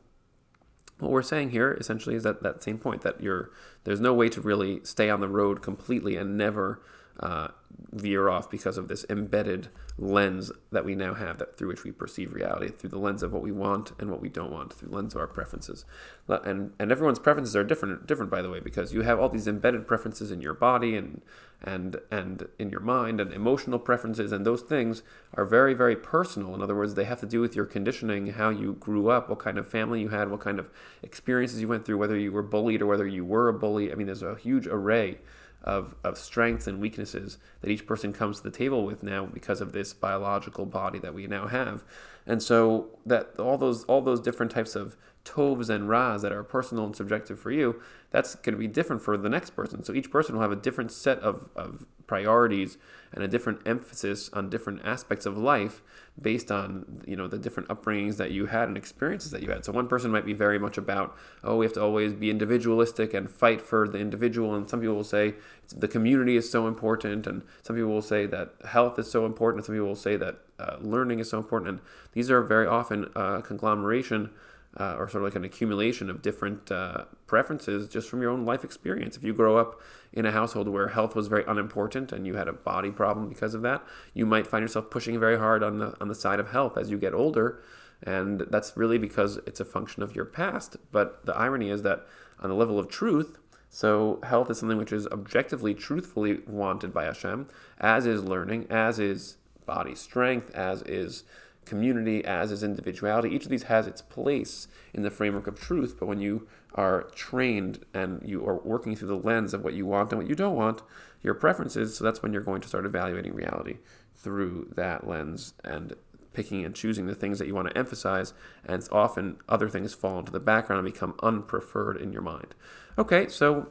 what 0.99 1.11
we're 1.11 1.23
saying 1.23 1.51
here 1.51 1.73
essentially 1.73 2.15
is 2.15 2.23
that 2.23 2.43
that 2.43 2.63
same 2.63 2.79
point 2.79 3.03
that 3.03 3.21
you're 3.21 3.51
there's 3.85 4.01
no 4.01 4.15
way 4.15 4.29
to 4.29 4.41
really 4.41 4.81
stay 4.85 5.11
on 5.11 5.21
the 5.21 5.29
road 5.29 5.63
completely 5.63 6.17
and 6.17 6.37
never 6.37 6.83
uh, 7.21 7.49
veer 7.93 8.29
off 8.29 8.51
because 8.51 8.79
of 8.79 8.89
this 8.89 9.05
embedded 9.09 9.69
lens 9.99 10.53
that 10.71 10.85
we 10.85 10.95
now 10.95 11.15
have 11.15 11.39
that 11.39 11.57
through 11.57 11.69
which 11.69 11.85
we 11.85 11.93
perceive 11.93 12.35
reality 12.35 12.69
through 12.69 12.91
the 12.91 12.99
lens 12.99 13.23
of 13.23 13.33
what 13.33 13.43
we 13.43 13.53
want 13.53 13.93
and 13.99 14.11
what 14.11 14.21
we 14.21 14.29
don't 14.29 14.53
want 14.53 14.73
through 14.73 14.89
the 14.89 14.95
lens 14.95 15.15
of 15.15 15.21
our 15.21 15.27
preferences. 15.27 15.85
And 16.29 16.73
and 16.79 16.93
everyone's 16.93 17.19
preferences 17.19 17.57
are 17.57 17.65
different 17.65 18.07
different 18.07 18.31
by 18.31 18.43
the 18.43 18.51
way 18.51 18.61
because 18.61 18.93
you 18.93 19.03
have 19.03 19.19
all 19.19 19.29
these 19.29 19.49
embedded 19.49 19.87
preferences 19.87 20.31
in 20.31 20.41
your 20.41 20.55
body 20.55 20.97
and 20.97 21.23
and 21.63 21.99
and 22.11 22.49
in 22.59 22.71
your 22.71 22.81
mind 22.81 23.21
and 23.21 23.33
emotional 23.33 23.79
preferences 23.79 24.33
and 24.33 24.45
those 24.45 24.63
things 24.63 25.03
are 25.35 25.45
very 25.45 25.73
very 25.73 25.97
personal. 25.97 26.55
In 26.55 26.63
other 26.63 26.77
words 26.77 26.95
they 26.95 27.05
have 27.05 27.21
to 27.21 27.27
do 27.27 27.41
with 27.41 27.57
your 27.57 27.67
conditioning 27.67 28.29
how 28.29 28.51
you 28.51 28.75
grew 28.75 29.09
up 29.09 29.31
what 29.31 29.39
kind 29.39 29.59
of 29.59 29.67
family 29.67 30.01
you 30.01 30.09
had 30.09 30.31
what 30.31 30.41
kind 30.41 30.59
of 30.59 30.69
experiences 31.03 31.61
you 31.61 31.69
went 31.69 31.87
through 31.87 31.99
whether 31.99 32.19
you 32.19 32.33
were 32.33 32.43
bullied 32.43 32.83
or 32.83 32.87
whether 32.87 33.07
you 33.07 33.25
were 33.25 33.49
a 33.49 33.55
bully. 33.55 33.91
I 33.91 33.95
mean 33.95 34.07
there's 34.07 34.23
a 34.23 34.37
huge 34.37 34.67
array 34.67 35.19
of, 35.67 35.95
of 36.05 36.17
strengths 36.17 36.67
and 36.67 36.81
weaknesses 36.81 37.39
that 37.61 37.71
each 37.71 37.87
person 37.87 38.13
comes 38.13 38.39
to 38.39 38.45
the 38.45 38.57
table 38.57 38.85
with 38.85 39.03
now 39.03 39.27
because 39.27 39.61
of 39.61 39.73
this 39.73 39.93
biological 39.93 40.65
body 40.65 40.99
that 41.01 41.13
we 41.13 41.27
now 41.27 41.49
have. 41.49 41.85
And 42.27 42.43
so 42.43 42.89
that 43.05 43.39
all 43.39 43.59
those 43.59 43.85
all 43.85 44.01
those 44.01 44.21
different 44.21 44.53
types 44.53 44.77
of 44.77 44.97
tovs 45.25 45.69
and 45.69 45.89
ras 45.89 46.23
that 46.23 46.33
are 46.33 46.45
personal 46.45 46.85
and 46.85 46.97
subjective 46.97 47.39
for 47.39 47.51
you, 47.51 47.83
that's 48.11 48.37
going 48.37 48.55
to 48.55 48.59
be 48.59 48.69
different 48.69 49.03
for 49.03 49.17
the 49.17 49.29
next 49.29 49.51
person. 49.51 49.83
So 49.83 49.93
each 49.93 50.11
person 50.11 50.37
will 50.37 50.43
have 50.43 50.53
a 50.53 50.57
different 50.57 50.93
set 50.93 51.19
of, 51.19 51.49
of 51.57 51.85
priorities 52.07 52.79
and 53.13 53.25
a 53.25 53.29
different 53.29 53.61
emphasis 53.67 54.29
on 54.33 54.51
different 54.51 54.81
aspects 54.85 55.27
of 55.27 55.37
life 55.39 55.83
based 56.21 56.51
on 56.51 57.03
you 57.07 57.17
know 57.17 57.27
the 57.27 57.39
different 57.39 57.69
upbringings 57.69 58.17
that 58.17 58.31
you 58.31 58.47
had 58.47 58.69
and 58.69 58.77
experiences 58.77 59.31
that 59.31 59.43
you 59.43 59.51
had. 59.51 59.65
So 59.65 59.73
one 59.73 59.89
person 59.89 60.11
might 60.11 60.25
be 60.25 60.33
very 60.33 60.59
much 60.59 60.79
about 60.79 61.17
oh 61.45 61.57
we 61.57 61.67
have 61.67 61.73
to 61.75 61.83
always 61.83 62.15
be 62.15 62.31
individualistic 62.31 63.15
and 63.15 63.31
fight 63.31 63.61
for 63.61 63.89
the 63.89 63.99
individual, 63.99 64.55
and 64.55 64.69
some 64.69 64.81
people 64.81 64.97
will 64.97 65.05
say 65.05 65.35
the 65.75 65.89
community 65.89 66.37
is 66.37 66.51
so 66.51 66.67
important, 66.67 67.27
and 67.27 67.43
some 67.63 67.77
people 67.77 67.91
will 67.91 68.03
say 68.03 68.27
that 68.27 68.55
health 68.67 68.99
is 68.99 69.11
so 69.11 69.27
important, 69.27 69.61
and 69.61 69.67
some 69.67 69.75
people 69.75 69.89
will 69.89 69.95
say 69.95 70.17
that 70.17 70.39
uh, 70.59 70.77
learning 70.81 71.19
is 71.19 71.29
so 71.29 71.39
important, 71.39 71.69
and 71.69 71.81
these 72.13 72.31
are 72.31 72.43
very 72.43 72.67
often 72.67 73.11
a 73.15 73.43
conglomeration 73.43 74.31
uh, 74.79 74.95
or 74.99 75.09
sort 75.09 75.23
of 75.23 75.29
like 75.29 75.37
an 75.37 75.45
accumulation 75.45 76.11
of 76.11 76.23
different 76.23 76.71
uh, 76.71 77.05
preferences 77.27 77.89
just 77.89 78.09
from 78.09 78.21
your 78.21 78.31
own 78.31 78.45
life 78.45 78.63
experience. 78.63 79.17
If 79.17 79.25
you 79.25 79.33
grow 79.33 79.57
up 79.57 79.81
in 80.13 80.27
a 80.27 80.33
household 80.33 80.69
where 80.69 80.89
health 80.89 81.15
was 81.15 81.29
very 81.29 81.45
unimportant 81.47 82.13
and 82.13 82.27
you 82.27 82.35
had 82.35 82.49
a 82.49 82.53
body 82.53 82.91
problem 82.91 83.29
because 83.29 83.55
of 83.55 83.63
that, 83.63 83.83
you 84.13 84.27
might 84.27 84.47
find 84.47 84.63
yourself 84.63 84.91
pushing 84.91 85.19
very 85.19 85.39
hard 85.39 85.63
on 85.63 85.79
the 85.79 85.97
on 86.01 86.09
the 86.09 86.15
side 86.15 86.41
of 86.41 86.51
health 86.51 86.77
as 86.77 86.91
you 86.91 86.99
get 86.99 87.15
older, 87.15 87.63
and 88.03 88.41
that's 88.51 88.77
really 88.77 88.99
because 88.99 89.39
it's 89.47 89.61
a 89.61 89.65
function 89.65 90.03
of 90.03 90.15
your 90.15 90.25
past. 90.25 90.77
But 90.93 91.25
the 91.25 91.37
irony 91.37 91.71
is 91.71 91.83
that 91.83 92.07
on 92.41 92.51
the 92.51 92.57
level 92.57 92.79
of 92.79 92.89
truth, 92.89 93.39
so 93.71 94.21
health 94.23 94.51
is 94.51 94.59
something 94.59 94.79
which 94.79 94.93
is 94.93 95.07
objectively, 95.09 95.75
truthfully 95.75 96.41
wanted 96.47 96.93
by 96.93 97.05
Hashem, 97.05 97.49
as 97.79 98.07
is 98.07 98.23
learning, 98.23 98.67
as 98.71 98.99
is 98.99 99.37
body 99.65 99.95
strength, 99.95 100.51
as 100.55 100.83
is 100.83 101.25
community 101.67 102.25
as 102.25 102.51
is 102.51 102.63
individuality. 102.63 103.35
Each 103.35 103.45
of 103.45 103.51
these 103.51 103.65
has 103.65 103.87
its 103.87 104.01
place 104.01 104.69
in 104.95 105.03
the 105.03 105.11
framework 105.11 105.47
of 105.47 105.61
truth, 105.61 105.97
but 105.99 106.07
when 106.07 106.21
you 106.21 106.49
are 106.75 107.03
trained 107.15 107.85
and 107.93 108.23
you 108.25 108.47
are 108.47 108.59
working 108.61 108.97
through 108.97 109.09
the 109.09 109.17
lens 109.17 109.53
of 109.53 109.63
what 109.63 109.75
you 109.75 109.85
want 109.85 110.11
and 110.13 110.21
what 110.21 110.29
you 110.29 110.35
don't 110.35 110.57
want, 110.57 110.83
your 111.23 111.35
preferences, 111.35 111.97
so 111.97 112.05
that's 112.05 112.23
when 112.23 112.33
you're 112.33 112.43
going 112.43 112.61
to 112.63 112.69
start 112.69 112.87
evaluating 112.87 113.35
reality 113.35 113.79
through 114.15 114.73
that 114.77 115.07
lens 115.07 115.55
and 115.65 115.95
picking 116.33 116.65
and 116.65 116.75
choosing 116.75 117.07
the 117.07 117.15
things 117.15 117.39
that 117.39 117.47
you 117.47 117.55
want 117.55 117.69
to 117.69 117.77
emphasize, 117.77 118.33
and 118.65 118.87
often 118.93 119.39
other 119.49 119.69
things 119.69 119.95
fall 119.95 120.19
into 120.19 120.31
the 120.31 120.39
background 120.39 120.85
and 120.85 120.93
become 120.93 121.15
unpreferred 121.23 122.01
in 122.01 122.13
your 122.13 122.23
mind. 122.23 122.55
Okay, 122.99 123.27
so 123.29 123.69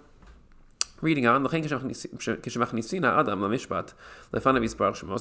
Reading 1.02 1.28
on, 1.28 1.44
so 1.44 1.60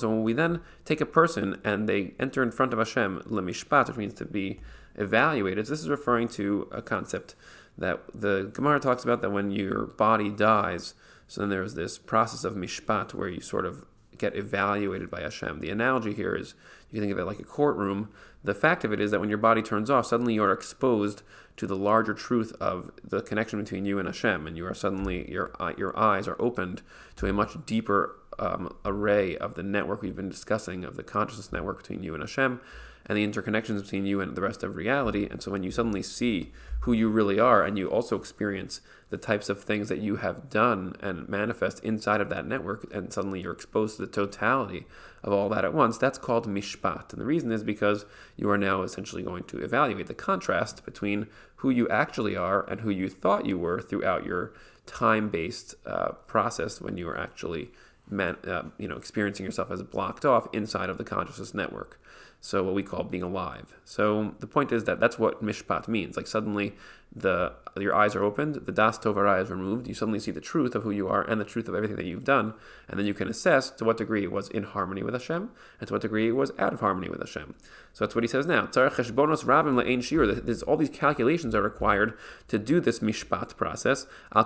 when 0.09 0.23
we 0.23 0.33
then 0.33 0.61
take 0.85 1.01
a 1.01 1.07
person 1.07 1.61
and 1.65 1.89
they 1.89 2.15
enter 2.21 2.43
in 2.45 2.53
front 2.53 2.73
of 2.73 2.79
Hashem, 2.79 3.23
lemishpat, 3.27 3.89
which 3.89 3.97
means 3.97 4.15
to 4.15 4.25
be 4.25 4.61
evaluated, 4.95 5.67
this 5.67 5.81
is 5.81 5.89
referring 5.89 6.29
to 6.29 6.69
a 6.71 6.81
concept 6.81 7.35
that 7.77 8.03
the 8.15 8.51
Gemara 8.53 8.79
talks 8.79 9.03
about 9.03 9.21
that 9.23 9.31
when 9.31 9.51
your 9.51 9.87
body 9.87 10.31
dies, 10.31 10.95
so 11.27 11.41
then 11.41 11.51
there's 11.51 11.75
this 11.75 11.99
process 11.99 12.45
of 12.45 12.55
mishpat 12.55 13.13
where 13.13 13.29
you 13.29 13.41
sort 13.41 13.67
of 13.67 13.85
get 14.19 14.37
evaluated 14.37 15.11
by 15.11 15.21
Hashem. 15.21 15.61
The 15.61 15.71
analogy 15.71 16.15
here 16.15 16.35
is 16.35 16.55
you 16.91 16.97
can 16.97 17.03
think 17.03 17.13
of 17.13 17.19
it 17.19 17.25
like 17.25 17.41
a 17.41 17.45
courtroom. 17.45 18.11
The 18.43 18.55
fact 18.55 18.85
of 18.85 18.93
it 18.93 19.01
is 19.01 19.11
that 19.11 19.21
when 19.21 19.29
your 19.29 19.39
body 19.39 19.63
turns 19.63 19.91
off, 19.91 20.07
suddenly 20.07 20.35
you're 20.35 20.53
exposed 20.53 21.23
to 21.57 21.67
the 21.67 21.77
larger 21.77 22.15
truth 22.15 22.53
of 22.61 22.91
the 23.03 23.23
connection 23.23 23.63
between 23.63 23.85
you 23.85 23.99
and 23.99 24.07
Hashem, 24.07 24.47
and 24.47 24.57
you 24.57 24.67
are 24.67 24.75
suddenly 24.75 25.31
your 25.31 25.53
your 25.79 25.97
eyes 25.99 26.29
are 26.29 26.37
opened 26.39 26.83
to 27.17 27.27
a 27.27 27.33
much 27.33 27.57
deeper 27.65 28.17
um, 28.39 28.75
array 28.85 29.37
of 29.37 29.55
the 29.55 29.63
network 29.63 30.03
we've 30.03 30.17
been 30.17 30.29
discussing 30.29 30.85
of 30.85 30.97
the 30.97 31.03
consciousness 31.03 31.53
network 31.53 31.79
between 31.79 32.03
you 32.03 32.15
and 32.15 32.23
Hashem 32.23 32.61
and 33.07 33.19
the 33.19 33.27
interconnections 33.27 33.83
between 33.83 34.07
you 34.07 34.21
and 34.21 34.35
the 34.35 34.41
rest 34.43 34.63
of 34.63 34.77
reality. 34.77 35.29
And 35.31 35.43
so 35.43 35.51
when 35.51 35.63
you 35.63 35.71
suddenly 35.71 36.03
see 36.03 36.53
who 36.81 36.93
you 36.93 37.09
really 37.09 37.39
are 37.39 37.63
and 37.63 37.79
you 37.79 37.91
also 37.91 38.17
experience 38.17 38.81
the 39.11 39.19
types 39.19 39.49
of 39.49 39.63
things 39.63 39.89
that 39.89 40.01
you 40.01 40.17
have 40.17 40.49
done 40.49 40.97
and 41.01 41.29
manifest 41.29 41.85
inside 41.85 42.21
of 42.21 42.31
that 42.31 42.47
network, 42.47 42.93
and 42.93 43.13
suddenly 43.13 43.43
you're 43.43 43.53
exposed 43.53 43.97
to 43.97 44.07
the 44.07 44.11
totality 44.11 44.87
of 45.23 45.33
all 45.33 45.49
that 45.51 45.65
at 45.65 45.75
once, 45.75 45.99
that's 45.99 46.19
called 46.19 46.49
mishpat. 46.49 47.13
And 47.13 47.21
the 47.21 47.27
reason 47.27 47.53
is 47.53 47.63
because 47.63 48.07
you 48.37 48.51
are 48.51 48.59
now 48.59 48.83
essentially 48.83 49.23
going 49.23 49.45
to 49.45 49.59
evaluate 49.59 50.07
the 50.07 50.15
contrast 50.15 50.85
between 50.85 51.27
who 51.57 51.71
you 51.71 51.89
actually 51.89 52.37
are 52.37 52.69
and 52.69 52.81
who 52.81 52.91
you 52.91 53.09
thought 53.09 53.47
you 53.47 53.59
were 53.59 53.81
throughout 53.81 54.25
your 54.25 54.53
time 54.87 55.29
based 55.29 55.75
uh, 55.87 56.13
process 56.27 56.81
when 56.81 56.97
you 56.97 57.07
were 57.07 57.19
actually. 57.19 57.71
Man, 58.11 58.37
uh, 58.47 58.65
you 58.77 58.87
know, 58.87 58.97
experiencing 58.99 59.47
yourself 59.47 59.71
as 59.71 59.83
blocked 59.83 60.27
off 60.27 60.47
inside 60.53 60.91
of 60.91 60.99
the 60.99 61.05
consciousness 61.05 61.55
network. 61.55 61.99
So 62.45 62.63
what 62.63 62.75
we 62.75 62.83
call 62.83 63.05
being 63.05 63.23
alive. 63.23 63.75
So 63.87 64.35
the 64.39 64.47
point 64.47 64.71
is 64.71 64.85
that 64.85 65.01
that's 65.01 65.19
what 65.19 65.43
mishpat 65.43 65.89
means. 65.89 66.15
Like 66.15 66.27
suddenly 66.27 66.75
the 67.17 67.55
your 67.77 67.95
eyes 67.95 68.15
are 68.15 68.23
opened, 68.23 68.55
the 68.67 68.73
das 68.73 68.99
tovara 68.99 69.43
is 69.43 69.51
removed, 69.51 69.89
you 69.89 69.95
suddenly 69.95 70.21
see 70.21 70.31
the 70.31 70.41
truth 70.41 70.75
of 70.75 70.83
who 70.83 70.91
you 70.91 71.09
are 71.09 71.23
and 71.23 71.41
the 71.41 71.45
truth 71.45 71.69
of 71.69 71.75
everything 71.75 71.97
that 71.97 72.05
you've 72.05 72.23
done, 72.23 72.55
and 72.89 72.99
then 72.99 73.07
you 73.07 73.15
can 73.15 73.27
assess 73.29 73.71
to 73.71 73.85
what 73.85 73.97
degree 73.97 74.23
it 74.23 74.31
was 74.31 74.49
in 74.49 74.63
harmony 74.63 75.03
with 75.03 75.15
Hashem 75.15 75.51
and 75.81 75.89
to 75.89 75.95
what 75.95 76.03
degree 76.03 76.29
it 76.29 76.37
was 76.37 76.53
out 76.59 76.73
of 76.73 76.81
harmony 76.81 77.09
with 77.09 77.21
Hashem. 77.21 77.55
So 77.93 78.05
that's 78.05 78.15
what 78.15 78.23
he 78.25 78.29
says 78.29 78.47
now. 78.47 78.67
There's 78.67 80.63
all 80.63 80.77
these 80.77 80.91
calculations 80.91 81.55
are 81.55 81.63
required 81.63 82.19
to 82.49 82.59
do 82.59 82.81
this 82.81 82.99
mishpat 82.99 83.57
process. 83.57 84.07
All 84.33 84.45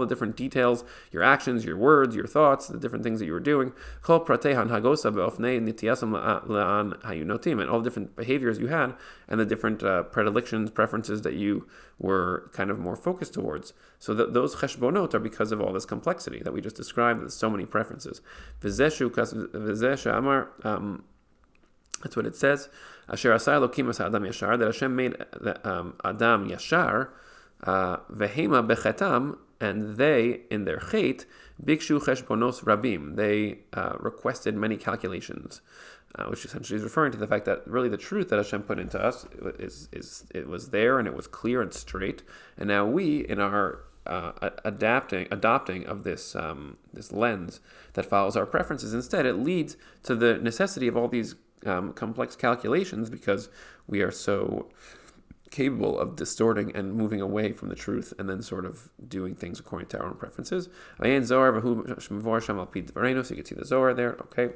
the 0.00 0.06
different 0.08 0.36
details, 0.36 0.84
your 1.10 1.22
actions, 1.22 1.64
your 1.64 1.76
words, 1.78 2.14
your 2.14 2.26
thoughts, 2.26 2.68
the 2.68 2.78
different 2.78 3.04
things 3.04 3.18
that 3.20 3.26
you 3.26 3.32
were 3.32 3.40
doing. 3.40 3.72
And 5.38 5.68
all 7.70 7.78
the 7.78 7.84
different 7.84 8.16
behaviors 8.16 8.58
you 8.58 8.68
had 8.68 8.94
and 9.28 9.40
the 9.40 9.46
different 9.46 9.82
uh, 9.82 10.02
predilections, 10.04 10.70
preferences 10.70 11.22
that 11.22 11.34
you 11.34 11.66
were 11.98 12.50
kind 12.52 12.70
of 12.70 12.78
more 12.78 12.96
focused 12.96 13.34
towards. 13.34 13.72
So 13.98 14.14
that 14.14 14.32
those 14.34 14.56
cheshbonot 14.56 15.14
are 15.14 15.18
because 15.18 15.52
of 15.52 15.60
all 15.60 15.72
this 15.72 15.84
complexity 15.84 16.40
that 16.42 16.52
we 16.52 16.60
just 16.60 16.76
described. 16.76 17.20
There's 17.20 17.34
so 17.34 17.50
many 17.50 17.66
preferences. 17.66 18.20
Um, 20.64 21.04
that's 22.02 22.16
what 22.16 22.26
it 22.26 22.36
says. 22.36 22.68
Asher 23.08 23.32
asar 23.32 23.60
Elokim 23.60 23.88
Adam 24.00 24.24
Yashar, 24.24 24.58
that 24.58 24.66
Hashem 24.66 24.96
made 24.96 25.16
um, 25.64 25.94
Adam 26.04 26.48
Yashar, 26.48 27.08
uh, 27.64 27.98
vehema 28.10 28.66
bechetam, 28.66 29.38
and 29.60 29.96
they, 29.96 30.40
in 30.50 30.64
their 30.64 30.78
chait, 30.78 31.24
bikshu 31.64 32.00
cheshbonos 32.00 32.64
rabim, 32.64 33.16
they 33.16 33.60
uh, 33.72 33.94
requested 34.00 34.54
many 34.54 34.76
calculations 34.76 35.60
uh, 36.14 36.24
which 36.26 36.44
essentially 36.44 36.76
is 36.76 36.82
referring 36.82 37.12
to 37.12 37.18
the 37.18 37.26
fact 37.26 37.44
that 37.46 37.66
really 37.66 37.88
the 37.88 37.96
truth 37.96 38.28
that 38.28 38.36
Hashem 38.36 38.62
put 38.62 38.78
into 38.78 39.02
us 39.02 39.26
is, 39.58 39.88
is 39.92 40.24
it 40.34 40.46
was 40.46 40.68
there 40.68 40.98
and 40.98 41.08
it 41.08 41.14
was 41.14 41.26
clear 41.26 41.62
and 41.62 41.72
straight, 41.72 42.22
and 42.58 42.68
now 42.68 42.84
we 42.84 43.20
in 43.26 43.40
our 43.40 43.84
uh, 44.04 44.32
adapting 44.64 45.28
adopting 45.30 45.86
of 45.86 46.02
this 46.02 46.34
um, 46.34 46.76
this 46.92 47.12
lens 47.12 47.60
that 47.94 48.04
follows 48.04 48.36
our 48.36 48.46
preferences 48.46 48.92
instead 48.92 49.24
it 49.24 49.34
leads 49.34 49.76
to 50.02 50.16
the 50.16 50.38
necessity 50.38 50.88
of 50.88 50.96
all 50.96 51.06
these 51.06 51.36
um, 51.64 51.92
complex 51.92 52.34
calculations 52.34 53.08
because 53.08 53.48
we 53.86 54.02
are 54.02 54.10
so 54.10 54.68
capable 55.52 55.96
of 55.96 56.16
distorting 56.16 56.74
and 56.74 56.94
moving 56.94 57.20
away 57.20 57.52
from 57.52 57.68
the 57.68 57.76
truth 57.76 58.12
and 58.18 58.28
then 58.28 58.42
sort 58.42 58.64
of 58.64 58.90
doing 59.06 59.36
things 59.36 59.60
according 59.60 59.88
to 59.90 59.98
our 59.98 60.06
own 60.06 60.14
preferences. 60.14 60.68
So 60.98 61.06
you 61.06 61.20
can 61.20 61.26
see 63.44 63.54
the 63.54 63.64
Zohar 63.64 63.94
there, 63.94 64.16
okay. 64.22 64.50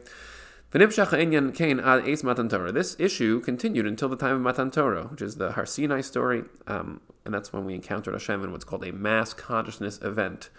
This 2.72 2.96
issue 2.98 3.40
continued 3.40 3.86
until 3.86 4.08
the 4.08 4.16
time 4.16 4.34
of 4.34 4.40
Matan 4.40 4.72
Torah, 4.72 5.04
which 5.04 5.22
is 5.22 5.36
the 5.36 5.52
Har 5.52 5.64
Sinai 5.64 6.00
story, 6.00 6.42
um, 6.66 7.00
and 7.24 7.32
that's 7.32 7.52
when 7.52 7.64
we 7.64 7.74
encountered 7.74 8.14
Hashem 8.14 8.42
in 8.42 8.50
what's 8.50 8.64
called 8.64 8.84
a 8.84 8.92
mass 8.92 9.32
consciousness 9.32 10.00
event, 10.02 10.50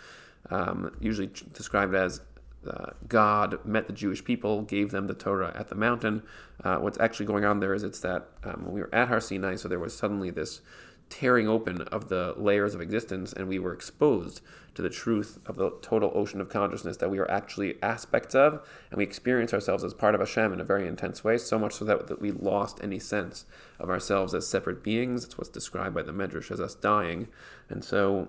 um, 0.50 0.96
usually 1.02 1.30
described 1.52 1.94
as 1.94 2.22
uh, 2.68 2.94
God 3.08 3.64
met 3.66 3.88
the 3.88 3.94
Jewish 3.94 4.24
people, 4.24 4.62
gave 4.62 4.92
them 4.92 5.08
the 5.08 5.14
Torah 5.14 5.54
at 5.56 5.70
the 5.70 5.76
mountain. 5.76 6.24
Uh, 6.64 6.78
what's 6.78 7.00
actually 7.00 7.26
going 7.26 7.46
on 7.46 7.60
there 7.60 7.74
is 7.74 7.84
it's 7.84 8.00
that 8.02 8.28
um, 8.44 8.66
when 8.66 8.74
we 8.74 8.82
were 8.82 8.94
at 8.94 9.08
Har 9.08 9.22
Sinai, 9.22 9.56
so 9.56 9.68
there 9.68 9.80
was 9.80 9.96
suddenly 9.96 10.30
this 10.30 10.62
tearing 11.10 11.48
open 11.48 11.82
of 11.84 12.10
the 12.10 12.34
layers 12.38 12.76
of 12.76 12.82
existence, 12.82 13.34
and 13.34 13.48
we 13.48 13.60
were 13.60 13.74
exposed 13.74 14.42
to 14.76 14.82
the 14.82 14.90
truth 14.90 15.40
of 15.46 15.56
the 15.56 15.72
total 15.82 16.12
ocean 16.14 16.42
of 16.42 16.50
consciousness 16.50 16.98
that 16.98 17.10
we 17.10 17.18
are 17.18 17.32
actually 17.32 17.82
aspects 17.82 18.36
of, 18.36 18.62
and 18.92 18.98
we 18.98 19.04
experience 19.04 19.54
ourselves 19.54 19.84
as 19.84 19.94
part 19.94 20.14
of 20.14 20.22
Hashem 20.22 20.54
in 20.54 20.60
a 20.60 20.66
very 20.66 20.88
intense 20.88 21.24
way, 21.24 21.38
so 21.38 21.58
much 21.58 21.74
so 21.74 21.86
that, 21.86 22.08
that 22.08 22.22
we 22.22 22.32
lost 22.32 22.80
any 22.84 23.00
sense 23.00 23.46
of 23.80 23.90
ourselves 23.90 24.34
as 24.34 24.48
separate 24.48 24.84
beings. 24.84 25.24
It's 25.24 25.38
what's 25.38 25.50
described 25.50 25.96
by 25.96 26.04
the 26.04 26.12
Medrash 26.12 26.52
as 26.52 26.60
us 26.60 26.76
dying. 26.76 27.28
And 27.70 27.84
so 27.84 28.28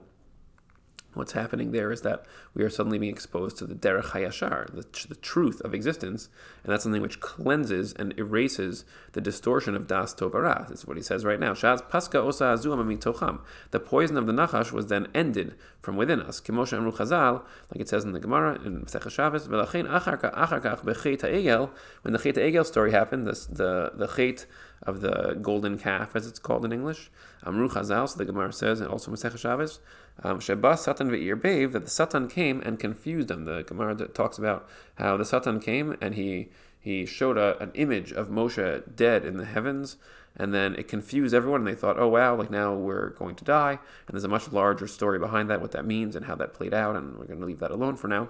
What's 1.18 1.32
happening 1.32 1.72
there 1.72 1.90
is 1.90 2.02
that 2.02 2.24
we 2.54 2.62
are 2.62 2.70
suddenly 2.70 2.96
being 2.96 3.12
exposed 3.12 3.56
to 3.58 3.66
the 3.66 3.74
derech 3.74 4.12
hayashar, 4.12 4.72
the, 4.72 5.08
the 5.08 5.16
truth 5.16 5.60
of 5.62 5.74
existence, 5.74 6.28
and 6.62 6.72
that's 6.72 6.84
something 6.84 7.02
which 7.02 7.18
cleanses 7.18 7.92
and 7.92 8.16
erases 8.16 8.84
the 9.12 9.20
distortion 9.20 9.74
of 9.74 9.88
das 9.88 10.14
tovara. 10.14 10.68
This 10.68 10.80
is 10.80 10.86
what 10.86 10.96
he 10.96 11.02
says 11.02 11.24
right 11.24 11.40
now. 11.40 11.54
Shaz 11.54 11.82
paska 11.90 12.16
osa 12.16 12.56
tocham. 12.56 13.40
The 13.72 13.80
poison 13.80 14.16
of 14.16 14.28
the 14.28 14.32
nachash 14.32 14.70
was 14.70 14.86
then 14.86 15.08
ended 15.12 15.56
from 15.80 15.96
within 15.96 16.20
us. 16.20 16.40
Kimosha 16.40 16.78
amru 16.78 16.92
chazal, 16.92 17.42
like 17.72 17.80
it 17.80 17.88
says 17.88 18.04
in 18.04 18.12
the 18.12 18.20
Gemara 18.20 18.54
in 18.64 18.82
Masechah 18.82 19.10
Shabbos, 19.10 19.48
v'lachein 19.48 19.88
achar 19.88 20.20
kach 20.20 20.84
bechet. 20.84 21.70
When 22.02 22.12
the 22.12 22.18
chet 22.20 22.36
ha'egel 22.36 22.64
story 22.64 22.92
happened, 22.92 23.26
the 23.26 23.32
the 23.50 23.92
the 23.96 24.06
chet 24.06 24.46
of 24.82 25.00
the 25.00 25.36
golden 25.42 25.76
calf, 25.78 26.14
as 26.14 26.26
it's 26.26 26.38
called 26.38 26.64
in 26.64 26.72
English. 26.72 27.10
Amru 27.44 27.68
Chazal, 27.68 28.08
so 28.08 28.16
the 28.16 28.24
Gemara 28.24 28.52
says, 28.52 28.80
and 28.80 28.88
also 28.88 29.10
Masech 29.10 29.36
Shabbos, 29.38 29.80
Um, 30.22 30.40
Sheba 30.40 30.76
Satan 30.76 31.10
ve'ir 31.10 31.40
bev, 31.40 31.72
that 31.72 31.84
the 31.84 31.90
Satan 31.90 32.28
came 32.28 32.60
and 32.62 32.78
confused 32.78 33.28
them. 33.28 33.44
The 33.44 33.62
Gemara 33.62 33.94
talks 34.08 34.38
about 34.38 34.68
how 34.96 35.16
the 35.16 35.24
Satan 35.24 35.60
came 35.60 35.96
and 36.00 36.14
he 36.14 36.48
he 36.80 37.06
showed 37.06 37.36
a, 37.36 37.60
an 37.62 37.70
image 37.74 38.12
of 38.12 38.28
Moshe 38.28 38.82
dead 38.96 39.24
in 39.24 39.36
the 39.36 39.44
heavens, 39.44 39.96
and 40.38 40.54
then 40.54 40.74
it 40.76 40.88
confused 40.88 41.34
everyone, 41.34 41.62
and 41.62 41.68
they 41.68 41.74
thought, 41.74 41.98
oh 41.98 42.08
wow, 42.08 42.34
like 42.34 42.50
now 42.50 42.74
we're 42.74 43.10
going 43.10 43.34
to 43.36 43.44
die. 43.44 43.72
And 44.06 44.14
there's 44.14 44.24
a 44.24 44.28
much 44.28 44.52
larger 44.52 44.86
story 44.86 45.18
behind 45.18 45.50
that, 45.50 45.60
what 45.60 45.72
that 45.72 45.84
means 45.84 46.14
and 46.14 46.26
how 46.26 46.36
that 46.36 46.54
played 46.54 46.72
out, 46.74 46.96
and 46.96 47.18
we're 47.18 47.26
going 47.26 47.40
to 47.40 47.46
leave 47.46 47.60
that 47.60 47.70
alone 47.70 47.96
for 47.96 48.08
now. 48.08 48.28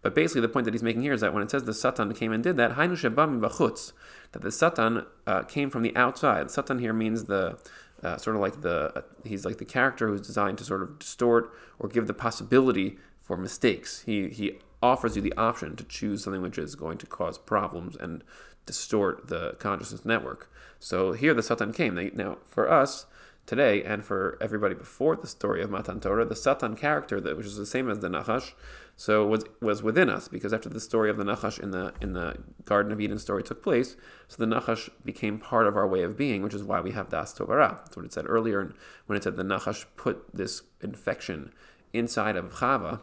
But 0.00 0.14
basically, 0.14 0.42
the 0.42 0.48
point 0.48 0.64
that 0.64 0.74
he's 0.74 0.82
making 0.82 1.02
here 1.02 1.12
is 1.12 1.20
that 1.20 1.34
when 1.34 1.42
it 1.42 1.50
says 1.50 1.64
the 1.64 1.74
Satan 1.74 2.14
came 2.14 2.32
and 2.32 2.42
did 2.42 2.56
that, 2.56 2.76
that 2.76 4.42
the 4.42 4.52
Satan 4.52 5.06
uh, 5.26 5.42
came 5.42 5.70
from 5.70 5.82
the 5.82 5.96
outside. 5.96 6.50
Satan 6.50 6.78
here 6.78 6.92
means 6.92 7.24
the 7.24 7.58
uh, 8.02 8.16
sort 8.16 8.36
of 8.36 8.42
like 8.42 8.60
the 8.60 8.92
uh, 8.96 9.02
he's 9.24 9.44
like 9.44 9.58
the 9.58 9.64
character 9.64 10.08
who's 10.08 10.20
designed 10.20 10.58
to 10.58 10.64
sort 10.64 10.82
of 10.82 10.98
distort 11.00 11.52
or 11.80 11.88
give 11.88 12.06
the 12.06 12.14
possibility 12.14 12.96
for 13.20 13.36
mistakes. 13.36 14.02
He 14.02 14.28
he 14.28 14.58
offers 14.80 15.16
you 15.16 15.22
the 15.22 15.34
option 15.36 15.74
to 15.74 15.84
choose 15.84 16.22
something 16.22 16.42
which 16.42 16.58
is 16.58 16.76
going 16.76 16.98
to 16.98 17.06
cause 17.06 17.36
problems 17.36 17.96
and 17.96 18.22
distort 18.68 19.26
the 19.26 19.56
consciousness 19.58 20.04
network. 20.04 20.50
So 20.78 21.12
here 21.12 21.34
the 21.34 21.42
Satan 21.42 21.72
came. 21.72 21.94
Now 22.14 22.38
for 22.46 22.70
us 22.70 23.06
today 23.46 23.82
and 23.82 24.04
for 24.04 24.38
everybody 24.40 24.74
before 24.74 25.16
the 25.16 25.26
story 25.26 25.62
of 25.62 25.70
Matan 25.70 26.00
Torah, 26.00 26.24
the 26.24 26.36
Satan 26.36 26.76
character 26.76 27.20
that 27.20 27.36
which 27.36 27.46
is 27.46 27.56
the 27.56 27.66
same 27.66 27.90
as 27.90 27.98
the 27.98 28.08
Nachash 28.08 28.52
so 28.94 29.24
was 29.24 29.44
was 29.60 29.80
within 29.82 30.10
us 30.10 30.26
because 30.26 30.52
after 30.52 30.68
the 30.68 30.80
story 30.80 31.08
of 31.08 31.16
the 31.16 31.24
Nachash 31.24 31.58
in 31.58 31.70
the 31.70 31.94
in 32.00 32.12
the 32.12 32.36
Garden 32.64 32.92
of 32.92 33.00
Eden 33.00 33.18
story 33.18 33.42
took 33.42 33.62
place, 33.62 33.96
so 34.26 34.36
the 34.44 34.54
Nachash 34.54 34.90
became 35.04 35.38
part 35.38 35.66
of 35.66 35.76
our 35.76 35.86
way 35.86 36.02
of 36.02 36.16
being, 36.16 36.42
which 36.42 36.52
is 36.52 36.64
why 36.64 36.80
we 36.80 36.90
have 36.90 37.08
Das 37.08 37.32
Tovara. 37.32 37.78
That's 37.78 37.96
what 37.96 38.04
it 38.04 38.12
said 38.12 38.26
earlier, 38.28 38.60
and 38.60 38.74
when 39.06 39.16
it 39.16 39.22
said 39.22 39.36
the 39.36 39.44
Nachash 39.44 39.86
put 39.96 40.34
this 40.34 40.62
infection 40.82 41.52
inside 41.92 42.36
of 42.36 42.54
Chava. 42.54 43.00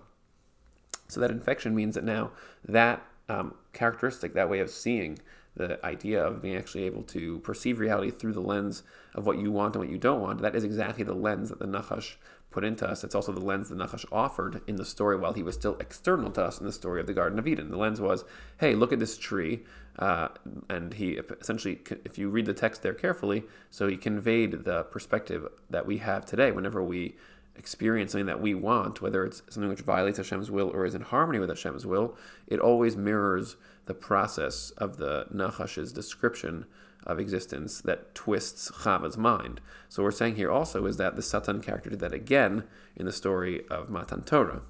So 1.07 1.21
that 1.21 1.31
infection 1.31 1.73
means 1.73 1.95
that 1.95 2.03
now 2.03 2.31
that 2.63 3.01
um, 3.29 3.55
characteristic, 3.73 4.33
that 4.33 4.49
way 4.49 4.59
of 4.59 4.69
seeing, 4.69 5.19
the 5.55 5.83
idea 5.85 6.23
of 6.23 6.41
being 6.41 6.55
actually 6.55 6.83
able 6.83 7.03
to 7.03 7.39
perceive 7.39 7.79
reality 7.79 8.11
through 8.11 8.33
the 8.33 8.41
lens 8.41 8.83
of 9.13 9.25
what 9.25 9.37
you 9.37 9.51
want 9.51 9.75
and 9.75 9.83
what 9.83 9.91
you 9.91 9.97
don't 9.97 10.21
want, 10.21 10.41
that 10.41 10.55
is 10.55 10.63
exactly 10.63 11.03
the 11.03 11.13
lens 11.13 11.49
that 11.49 11.59
the 11.59 11.65
Nachash 11.65 12.15
put 12.51 12.63
into 12.63 12.87
us. 12.87 13.03
It's 13.03 13.15
also 13.15 13.33
the 13.33 13.41
lens 13.41 13.67
that 13.69 13.77
Nachash 13.77 14.05
offered 14.11 14.61
in 14.65 14.77
the 14.77 14.85
story 14.85 15.17
while 15.17 15.33
he 15.33 15.43
was 15.43 15.55
still 15.55 15.75
external 15.79 16.31
to 16.31 16.43
us 16.43 16.59
in 16.59 16.65
the 16.65 16.71
story 16.71 17.01
of 17.01 17.07
the 17.07 17.13
Garden 17.13 17.37
of 17.37 17.47
Eden. 17.47 17.69
The 17.69 17.77
lens 17.77 17.99
was, 17.99 18.23
hey, 18.59 18.75
look 18.75 18.93
at 18.93 18.99
this 18.99 19.17
tree. 19.17 19.63
Uh, 19.99 20.29
and 20.69 20.93
he 20.93 21.19
essentially, 21.41 21.81
if 22.03 22.17
you 22.17 22.29
read 22.29 22.45
the 22.45 22.53
text 22.53 22.81
there 22.81 22.93
carefully, 22.93 23.43
so 23.69 23.87
he 23.87 23.97
conveyed 23.97 24.63
the 24.65 24.83
perspective 24.83 25.47
that 25.69 25.85
we 25.85 25.97
have 25.97 26.25
today 26.25 26.51
whenever 26.51 26.81
we 26.83 27.15
experience 27.57 28.11
something 28.11 28.25
that 28.25 28.41
we 28.41 28.53
want, 28.53 29.01
whether 29.01 29.25
it's 29.25 29.41
something 29.49 29.69
which 29.69 29.81
violates 29.81 30.17
Hashem's 30.17 30.51
will 30.51 30.69
or 30.69 30.85
is 30.85 30.95
in 30.95 31.01
harmony 31.01 31.39
with 31.39 31.49
Hashem's 31.49 31.85
will, 31.85 32.15
it 32.47 32.59
always 32.59 32.95
mirrors 32.95 33.55
the 33.85 33.93
process 33.93 34.71
of 34.71 34.97
the 34.97 35.25
Nachash's 35.33 35.91
description 35.91 36.65
of 37.05 37.19
existence 37.19 37.81
that 37.81 38.15
twists 38.15 38.71
Chava's 38.83 39.17
mind. 39.17 39.61
So 39.89 40.01
what 40.01 40.07
we're 40.07 40.11
saying 40.11 40.35
here 40.35 40.51
also 40.51 40.85
is 40.85 40.97
that 40.97 41.15
the 41.15 41.21
Satan 41.21 41.61
character 41.61 41.89
did 41.89 41.99
that 41.99 42.13
again 42.13 42.63
in 42.95 43.05
the 43.05 43.11
story 43.11 43.63
of 43.69 43.89
Matan 43.89 44.23
Torah. 44.23 44.61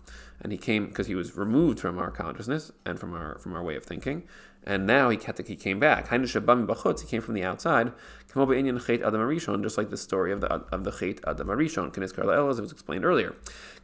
And 0.42 0.52
he 0.52 0.58
came 0.58 0.88
because 0.88 1.08
he 1.08 1.16
was 1.16 1.38
removed 1.38 1.80
from 1.80 1.98
our 1.98 2.12
consciousness 2.12 2.72
and 2.86 3.00
from 3.00 3.14
our 3.14 3.40
from 3.40 3.56
our 3.56 3.64
way 3.64 3.76
of 3.76 3.86
thinking. 3.86 4.24
And 4.66 4.88
now 4.88 5.10
he, 5.10 5.20
he 5.46 5.56
came 5.56 5.80
back. 5.80 6.10
He 6.10 6.18
came 6.18 7.22
from 7.22 7.36
the 7.36 7.44
outside. 7.44 7.94
Just 8.36 9.78
like 9.78 9.90
the 9.90 9.98
story 9.98 10.32
of 10.34 10.42
the 10.42 10.48
of 10.48 10.84
the 10.84 10.92
Chet 10.92 11.20
Adam 11.26 11.48
Arishon, 11.48 11.96
as 12.50 12.60
it 12.60 12.62
was 12.62 12.72
explained 12.72 13.06
earlier. 13.06 13.36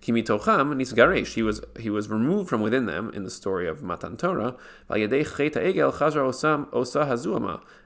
He 0.01 0.11
was 0.11 1.61
he 1.79 1.89
was 1.89 2.09
removed 2.09 2.49
from 2.49 2.61
within 2.61 2.85
them 2.85 3.11
in 3.13 3.23
the 3.23 3.29
story 3.29 3.69
of 3.69 3.81
Matan 3.81 4.17
Torah. 4.17 4.55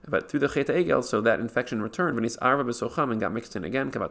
But 0.07 0.29
through 0.29 0.41
the 0.41 0.47
Chet 0.47 0.67
Egel, 0.67 1.03
so 1.03 1.19
that 1.21 1.39
infection 1.39 1.81
returned. 1.81 2.17
And 2.17 2.25
got 3.19 3.33
mixed 3.33 3.55
in 3.55 3.63
again. 3.63 3.91
Uh, 3.95 4.07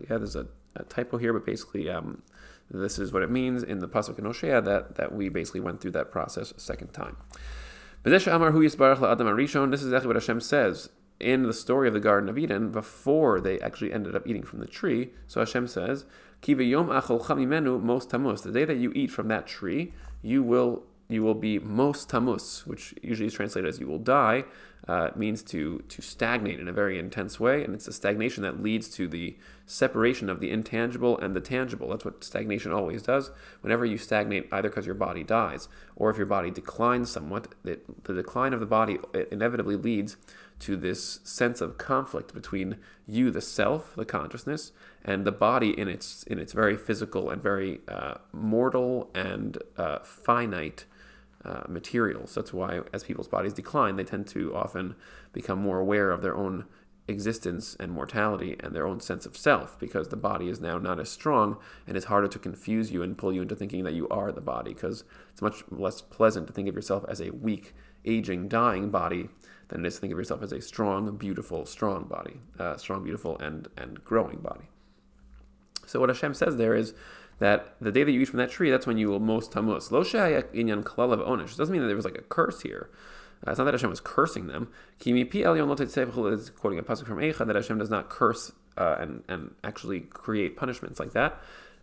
yeah, 0.00 0.16
there's 0.16 0.36
a, 0.36 0.46
a 0.76 0.84
typo 0.84 1.18
here, 1.18 1.32
but 1.32 1.44
basically. 1.44 1.90
Um, 1.90 2.22
this 2.70 2.98
is 2.98 3.12
what 3.12 3.22
it 3.22 3.30
means 3.30 3.62
in 3.62 3.78
the 3.78 3.88
pasuk 3.88 4.18
in 4.18 4.26
Hosea 4.26 4.60
that 4.60 4.96
that 4.96 5.14
we 5.14 5.28
basically 5.30 5.60
went 5.60 5.80
through 5.80 5.92
that 5.92 6.10
process 6.10 6.52
a 6.52 6.60
second 6.60 6.88
time. 6.88 7.16
This 8.02 8.26
is 8.26 8.28
exactly 8.28 10.06
what 10.06 10.16
Hashem 10.16 10.40
says 10.40 10.90
in 11.18 11.42
the 11.42 11.52
story 11.52 11.88
of 11.88 11.94
the 11.94 12.00
Garden 12.00 12.28
of 12.28 12.38
Eden 12.38 12.70
before 12.70 13.40
they 13.40 13.58
actually 13.60 13.92
ended 13.92 14.14
up 14.14 14.26
eating 14.26 14.44
from 14.44 14.60
the 14.60 14.66
tree. 14.66 15.10
So 15.26 15.40
Hashem 15.40 15.66
says, 15.66 16.04
most 16.40 18.10
tamus. 18.10 18.42
The 18.42 18.52
day 18.52 18.64
that 18.64 18.76
you 18.76 18.92
eat 18.94 19.10
from 19.10 19.28
that 19.28 19.46
tree, 19.46 19.92
you 20.22 20.42
will 20.42 20.84
you 21.08 21.22
will 21.22 21.34
be 21.34 21.58
most 21.58 22.10
tamus, 22.10 22.66
which 22.66 22.94
usually 23.02 23.26
is 23.26 23.34
translated 23.34 23.68
as 23.68 23.80
you 23.80 23.86
will 23.86 23.98
die, 23.98 24.44
uh, 24.86 25.10
means 25.16 25.42
to 25.42 25.82
to 25.88 26.00
stagnate 26.00 26.60
in 26.60 26.68
a 26.68 26.72
very 26.72 26.98
intense 26.98 27.40
way, 27.40 27.64
and 27.64 27.74
it's 27.74 27.88
a 27.88 27.92
stagnation 27.92 28.42
that 28.42 28.62
leads 28.62 28.88
to 28.88 29.08
the 29.08 29.36
separation 29.66 30.30
of 30.30 30.40
the 30.40 30.50
intangible 30.50 31.18
and 31.18 31.34
the 31.34 31.40
tangible. 31.40 31.88
That's 31.88 32.04
what 32.04 32.24
stagnation 32.24 32.72
always 32.72 33.02
does. 33.02 33.30
Whenever 33.60 33.84
you 33.84 33.98
stagnate, 33.98 34.48
either 34.52 34.68
because 34.68 34.86
your 34.86 34.94
body 34.94 35.24
dies 35.24 35.68
or 35.96 36.10
if 36.10 36.16
your 36.16 36.26
body 36.26 36.50
declines 36.50 37.10
somewhat, 37.10 37.54
it, 37.64 38.04
the 38.04 38.14
decline 38.14 38.54
of 38.54 38.60
the 38.60 38.66
body 38.66 38.98
inevitably 39.30 39.76
leads 39.76 40.16
to 40.60 40.76
this 40.76 41.20
sense 41.22 41.60
of 41.60 41.78
conflict 41.78 42.34
between 42.34 42.76
you, 43.06 43.30
the 43.30 43.40
self, 43.40 43.94
the 43.94 44.04
consciousness, 44.04 44.72
and 45.04 45.24
the 45.24 45.32
body 45.32 45.78
in 45.78 45.88
its 45.88 46.22
in 46.24 46.38
its 46.38 46.52
very 46.52 46.76
physical 46.76 47.30
and 47.30 47.42
very 47.42 47.80
uh, 47.88 48.14
mortal 48.32 49.10
and 49.14 49.58
uh, 49.76 49.98
finite 50.00 50.84
uh, 51.48 51.62
materials. 51.68 52.34
That's 52.34 52.52
why, 52.52 52.80
as 52.92 53.04
people's 53.04 53.28
bodies 53.28 53.54
decline, 53.54 53.96
they 53.96 54.04
tend 54.04 54.26
to 54.28 54.54
often 54.54 54.94
become 55.32 55.58
more 55.58 55.78
aware 55.78 56.10
of 56.10 56.22
their 56.22 56.36
own 56.36 56.66
existence 57.08 57.74
and 57.80 57.90
mortality 57.90 58.54
and 58.60 58.74
their 58.74 58.86
own 58.86 59.00
sense 59.00 59.24
of 59.24 59.34
self 59.36 59.78
because 59.78 60.08
the 60.08 60.16
body 60.16 60.48
is 60.48 60.60
now 60.60 60.76
not 60.76 61.00
as 61.00 61.08
strong 61.08 61.56
and 61.86 61.96
it's 61.96 62.06
harder 62.06 62.28
to 62.28 62.38
confuse 62.38 62.92
you 62.92 63.02
and 63.02 63.16
pull 63.16 63.32
you 63.32 63.40
into 63.40 63.56
thinking 63.56 63.82
that 63.82 63.94
you 63.94 64.06
are 64.08 64.30
the 64.30 64.42
body 64.42 64.74
because 64.74 65.04
it's 65.32 65.40
much 65.40 65.64
less 65.70 66.02
pleasant 66.02 66.46
to 66.46 66.52
think 66.52 66.68
of 66.68 66.74
yourself 66.74 67.04
as 67.08 67.20
a 67.22 67.30
weak, 67.30 67.74
aging, 68.04 68.46
dying 68.46 68.90
body 68.90 69.30
than 69.68 69.84
it 69.84 69.88
is 69.88 69.94
to 69.94 70.00
think 70.02 70.12
of 70.12 70.18
yourself 70.18 70.42
as 70.42 70.52
a 70.52 70.60
strong, 70.60 71.16
beautiful, 71.16 71.64
strong 71.64 72.04
body, 72.04 72.40
uh, 72.58 72.76
strong, 72.76 73.02
beautiful, 73.02 73.38
and, 73.38 73.68
and 73.76 74.04
growing 74.04 74.38
body. 74.38 74.68
So 75.86 76.00
what 76.00 76.10
Hashem 76.10 76.34
says 76.34 76.56
there 76.56 76.74
is 76.74 76.92
that 77.38 77.74
the 77.80 77.92
day 77.92 78.04
that 78.04 78.12
you 78.12 78.20
eat 78.20 78.28
from 78.28 78.38
that 78.38 78.50
tree, 78.50 78.70
that's 78.70 78.86
when 78.86 78.98
you 78.98 79.08
will 79.08 79.20
most 79.20 79.52
tamus. 79.52 79.90
Lo 79.90 80.02
inyan 80.02 80.82
klal 80.82 81.12
of 81.12 81.20
onish. 81.20 81.56
Doesn't 81.56 81.72
mean 81.72 81.82
that 81.82 81.88
there 81.88 81.96
was 81.96 82.04
like 82.04 82.18
a 82.18 82.22
curse 82.22 82.62
here. 82.62 82.90
Uh, 83.46 83.52
it's 83.52 83.58
not 83.58 83.64
that 83.64 83.74
Hashem 83.74 83.90
was 83.90 84.00
cursing 84.00 84.48
them. 84.48 84.68
Kimi 84.98 85.24
pi 85.24 85.38
is 85.40 86.50
quoting 86.50 86.78
a 86.78 86.82
pasuk 86.82 87.06
from 87.06 87.18
Eicha 87.18 87.46
that 87.46 87.54
Hashem 87.54 87.78
does 87.78 87.90
not 87.90 88.08
curse 88.08 88.52
uh, 88.76 88.96
and 88.98 89.22
and 89.28 89.54
actually 89.62 90.00
create 90.00 90.56
punishments 90.56 90.98
like 90.98 91.12
that. 91.12 91.40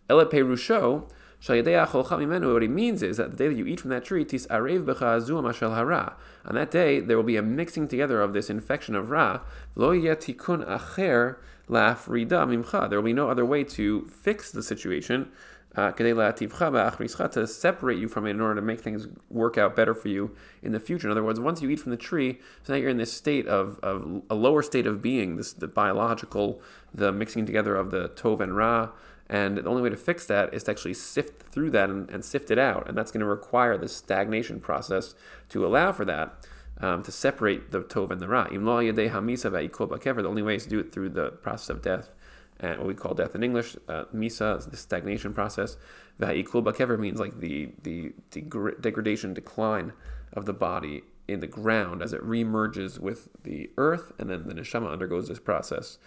Ele 0.08 0.26
perusho 0.26 1.08
what 1.48 2.62
he 2.62 2.68
means 2.68 3.02
is 3.02 3.18
that 3.18 3.30
the 3.30 3.36
day 3.36 3.48
that 3.48 3.56
you 3.56 3.66
eat 3.66 3.80
from 3.80 3.90
that 3.90 4.04
tree, 4.04 4.24
tis 4.24 4.46
hara. 4.50 6.16
On 6.44 6.54
that 6.54 6.70
day, 6.70 7.00
there 7.00 7.16
will 7.16 7.24
be 7.24 7.36
a 7.36 7.42
mixing 7.42 7.88
together 7.88 8.20
of 8.22 8.32
this 8.32 8.48
infection 8.48 8.94
of 8.94 9.10
ra. 9.10 9.40
Lo 9.74 9.92
yetikun 9.92 10.66
acher 10.66 11.36
laf 11.68 12.06
rida 12.06 12.88
There 12.88 12.98
will 12.98 13.04
be 13.04 13.12
no 13.12 13.30
other 13.30 13.44
way 13.44 13.64
to 13.64 14.06
fix 14.06 14.50
the 14.50 14.62
situation. 14.62 15.30
Uh, 15.76 15.92
to 15.92 17.46
separate 17.46 17.98
you 17.98 18.08
from 18.08 18.26
it 18.26 18.30
in 18.30 18.40
order 18.40 18.54
to 18.54 18.62
make 18.62 18.80
things 18.80 19.08
work 19.28 19.58
out 19.58 19.76
better 19.76 19.94
for 19.94 20.08
you 20.08 20.34
in 20.62 20.72
the 20.72 20.80
future. 20.80 21.06
In 21.06 21.10
other 21.10 21.22
words, 21.22 21.38
once 21.38 21.60
you 21.60 21.68
eat 21.68 21.80
from 21.80 21.90
the 21.90 21.98
tree, 21.98 22.40
so 22.62 22.72
now 22.72 22.78
you're 22.78 22.88
in 22.88 22.96
this 22.96 23.12
state 23.12 23.46
of, 23.46 23.78
of 23.80 24.22
a 24.30 24.34
lower 24.34 24.62
state 24.62 24.86
of 24.86 25.02
being, 25.02 25.36
this 25.36 25.52
the 25.52 25.68
biological, 25.68 26.62
the 26.94 27.12
mixing 27.12 27.44
together 27.44 27.76
of 27.76 27.90
the 27.90 28.08
tov 28.08 28.40
and 28.40 28.56
ra, 28.56 28.88
and 29.28 29.58
the 29.58 29.68
only 29.68 29.82
way 29.82 29.90
to 29.90 29.96
fix 29.96 30.24
that 30.26 30.54
is 30.54 30.62
to 30.62 30.70
actually 30.70 30.94
sift 30.94 31.42
through 31.42 31.70
that 31.70 31.90
and, 31.90 32.08
and 32.10 32.24
sift 32.24 32.50
it 32.50 32.58
out. 32.58 32.88
And 32.88 32.96
that's 32.96 33.10
going 33.10 33.20
to 33.20 33.26
require 33.26 33.76
this 33.76 33.94
stagnation 33.94 34.60
process 34.60 35.14
to 35.50 35.66
allow 35.66 35.92
for 35.92 36.06
that, 36.06 36.46
um, 36.80 37.02
to 37.02 37.12
separate 37.12 37.70
the 37.70 37.80
tov 37.80 38.10
and 38.10 38.20
the 38.20 38.28
ra. 38.28 38.44
The 38.48 40.28
only 40.28 40.42
way 40.42 40.56
is 40.56 40.64
to 40.64 40.68
do 40.68 40.78
it 40.80 40.92
through 40.92 41.10
the 41.10 41.30
process 41.30 41.70
of 41.70 41.82
death, 41.82 42.14
and 42.60 42.78
what 42.78 42.86
we 42.86 42.94
call 42.94 43.14
death 43.14 43.34
in 43.34 43.42
English, 43.42 43.76
uh, 43.88 44.04
misa, 44.14 44.70
the 44.70 44.76
stagnation 44.76 45.32
process. 45.34 45.76
Va'ikul 46.20 46.98
means 46.98 47.20
like 47.20 47.40
the, 47.40 47.72
the, 47.82 48.12
the 48.30 48.42
degradation, 48.80 49.34
decline 49.34 49.92
of 50.32 50.46
the 50.46 50.54
body 50.54 51.02
in 51.28 51.40
the 51.40 51.46
ground 51.46 52.02
as 52.02 52.12
it 52.12 52.22
remerges 52.22 52.98
with 52.98 53.28
the 53.42 53.70
earth, 53.76 54.12
and 54.18 54.30
then 54.30 54.46
the 54.48 54.54
neshama 54.54 54.90
undergoes 54.90 55.28
this 55.28 55.38
process 55.38 55.98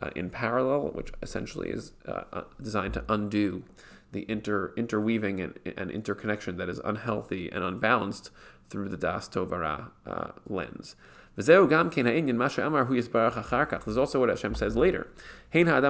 uh, 0.00 0.10
in 0.14 0.30
parallel, 0.30 0.90
which 0.92 1.10
essentially 1.22 1.70
is 1.70 1.92
uh, 2.06 2.22
uh, 2.32 2.42
designed 2.60 2.94
to 2.94 3.04
undo 3.08 3.64
the 4.12 4.24
inter 4.30 4.72
interweaving 4.76 5.40
and, 5.40 5.58
and, 5.76 5.90
interconnection 5.90 6.56
that 6.56 6.68
is 6.68 6.80
unhealthy 6.84 7.50
and 7.50 7.64
unbalanced 7.64 8.30
through 8.70 8.88
the 8.88 8.96
Das 8.96 9.28
Tovara 9.28 9.90
uh, 10.06 10.30
lens. 10.46 10.96
There's 11.36 11.48
also 11.50 11.66
what 14.20 14.30
Hashem 14.30 14.54
says 14.54 14.74
later. 14.74 15.06
And 15.52 15.68
that's 15.68 15.82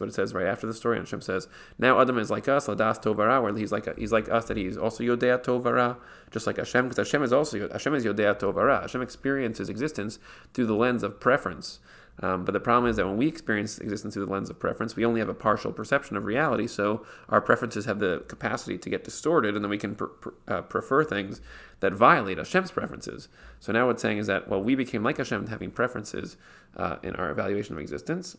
what 0.00 0.08
it 0.08 0.14
says 0.14 0.34
right 0.34 0.46
after 0.46 0.66
the 0.66 0.74
story. 0.74 0.98
And 0.98 1.06
Hashem 1.06 1.22
says, 1.22 1.48
Now 1.78 1.98
Adam 1.98 2.18
is 2.18 2.30
like 2.30 2.46
us, 2.46 2.66
Ladas 2.66 3.02
Tovara, 3.02 3.42
where 3.42 3.56
he's 3.56 3.72
like, 3.72 3.96
he's 3.96 4.12
like 4.12 4.28
us, 4.28 4.44
that 4.46 4.58
he's 4.58 4.76
also 4.76 5.02
Yodea 5.02 5.42
Tovara, 5.42 5.96
just 6.30 6.46
like 6.46 6.58
Hashem, 6.58 6.88
because 6.88 6.98
Hashem 6.98 7.22
is 7.22 7.32
also 7.32 7.70
Hashem 7.70 7.94
is 7.94 8.04
Yodea 8.04 8.38
Tovara. 8.38 8.82
Hashem 8.82 9.00
experiences 9.00 9.70
existence 9.70 10.18
through 10.52 10.66
the 10.66 10.74
lens 10.74 11.02
of 11.02 11.18
preference. 11.18 11.78
Um, 12.20 12.44
but 12.44 12.52
the 12.52 12.60
problem 12.60 12.88
is 12.88 12.96
that 12.96 13.06
when 13.06 13.16
we 13.16 13.26
experience 13.26 13.78
existence 13.78 14.14
through 14.14 14.26
the 14.26 14.32
lens 14.32 14.48
of 14.48 14.58
preference, 14.58 14.94
we 14.94 15.04
only 15.04 15.20
have 15.20 15.28
a 15.28 15.34
partial 15.34 15.72
perception 15.72 16.16
of 16.16 16.24
reality. 16.24 16.66
So 16.68 17.04
our 17.28 17.40
preferences 17.40 17.86
have 17.86 17.98
the 17.98 18.24
capacity 18.28 18.78
to 18.78 18.88
get 18.88 19.02
distorted, 19.02 19.56
and 19.56 19.64
then 19.64 19.70
we 19.70 19.78
can 19.78 19.96
pr- 19.96 20.04
pr- 20.04 20.30
uh, 20.46 20.62
prefer 20.62 21.02
things 21.02 21.40
that 21.80 21.92
violate 21.92 22.38
Hashem's 22.38 22.70
preferences. 22.70 23.28
So 23.58 23.72
now 23.72 23.86
what's 23.86 24.00
saying 24.00 24.18
is 24.18 24.28
that 24.28 24.48
well, 24.48 24.62
we 24.62 24.74
became 24.74 25.02
like 25.02 25.18
Hashem, 25.18 25.48
having 25.48 25.70
preferences 25.70 26.36
uh, 26.76 26.96
in 27.02 27.16
our 27.16 27.30
evaluation 27.30 27.74
of 27.74 27.80
existence, 27.80 28.36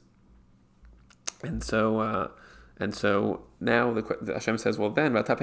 and 1.43 1.63
so. 1.63 1.99
Uh, 1.99 2.27
and 2.77 2.93
so 2.93 3.41
now 3.61 3.93
the, 3.93 4.33
Hashem 4.33 4.57
says, 4.57 4.77
well, 4.77 4.89
then 4.89 5.13
that 5.13 5.39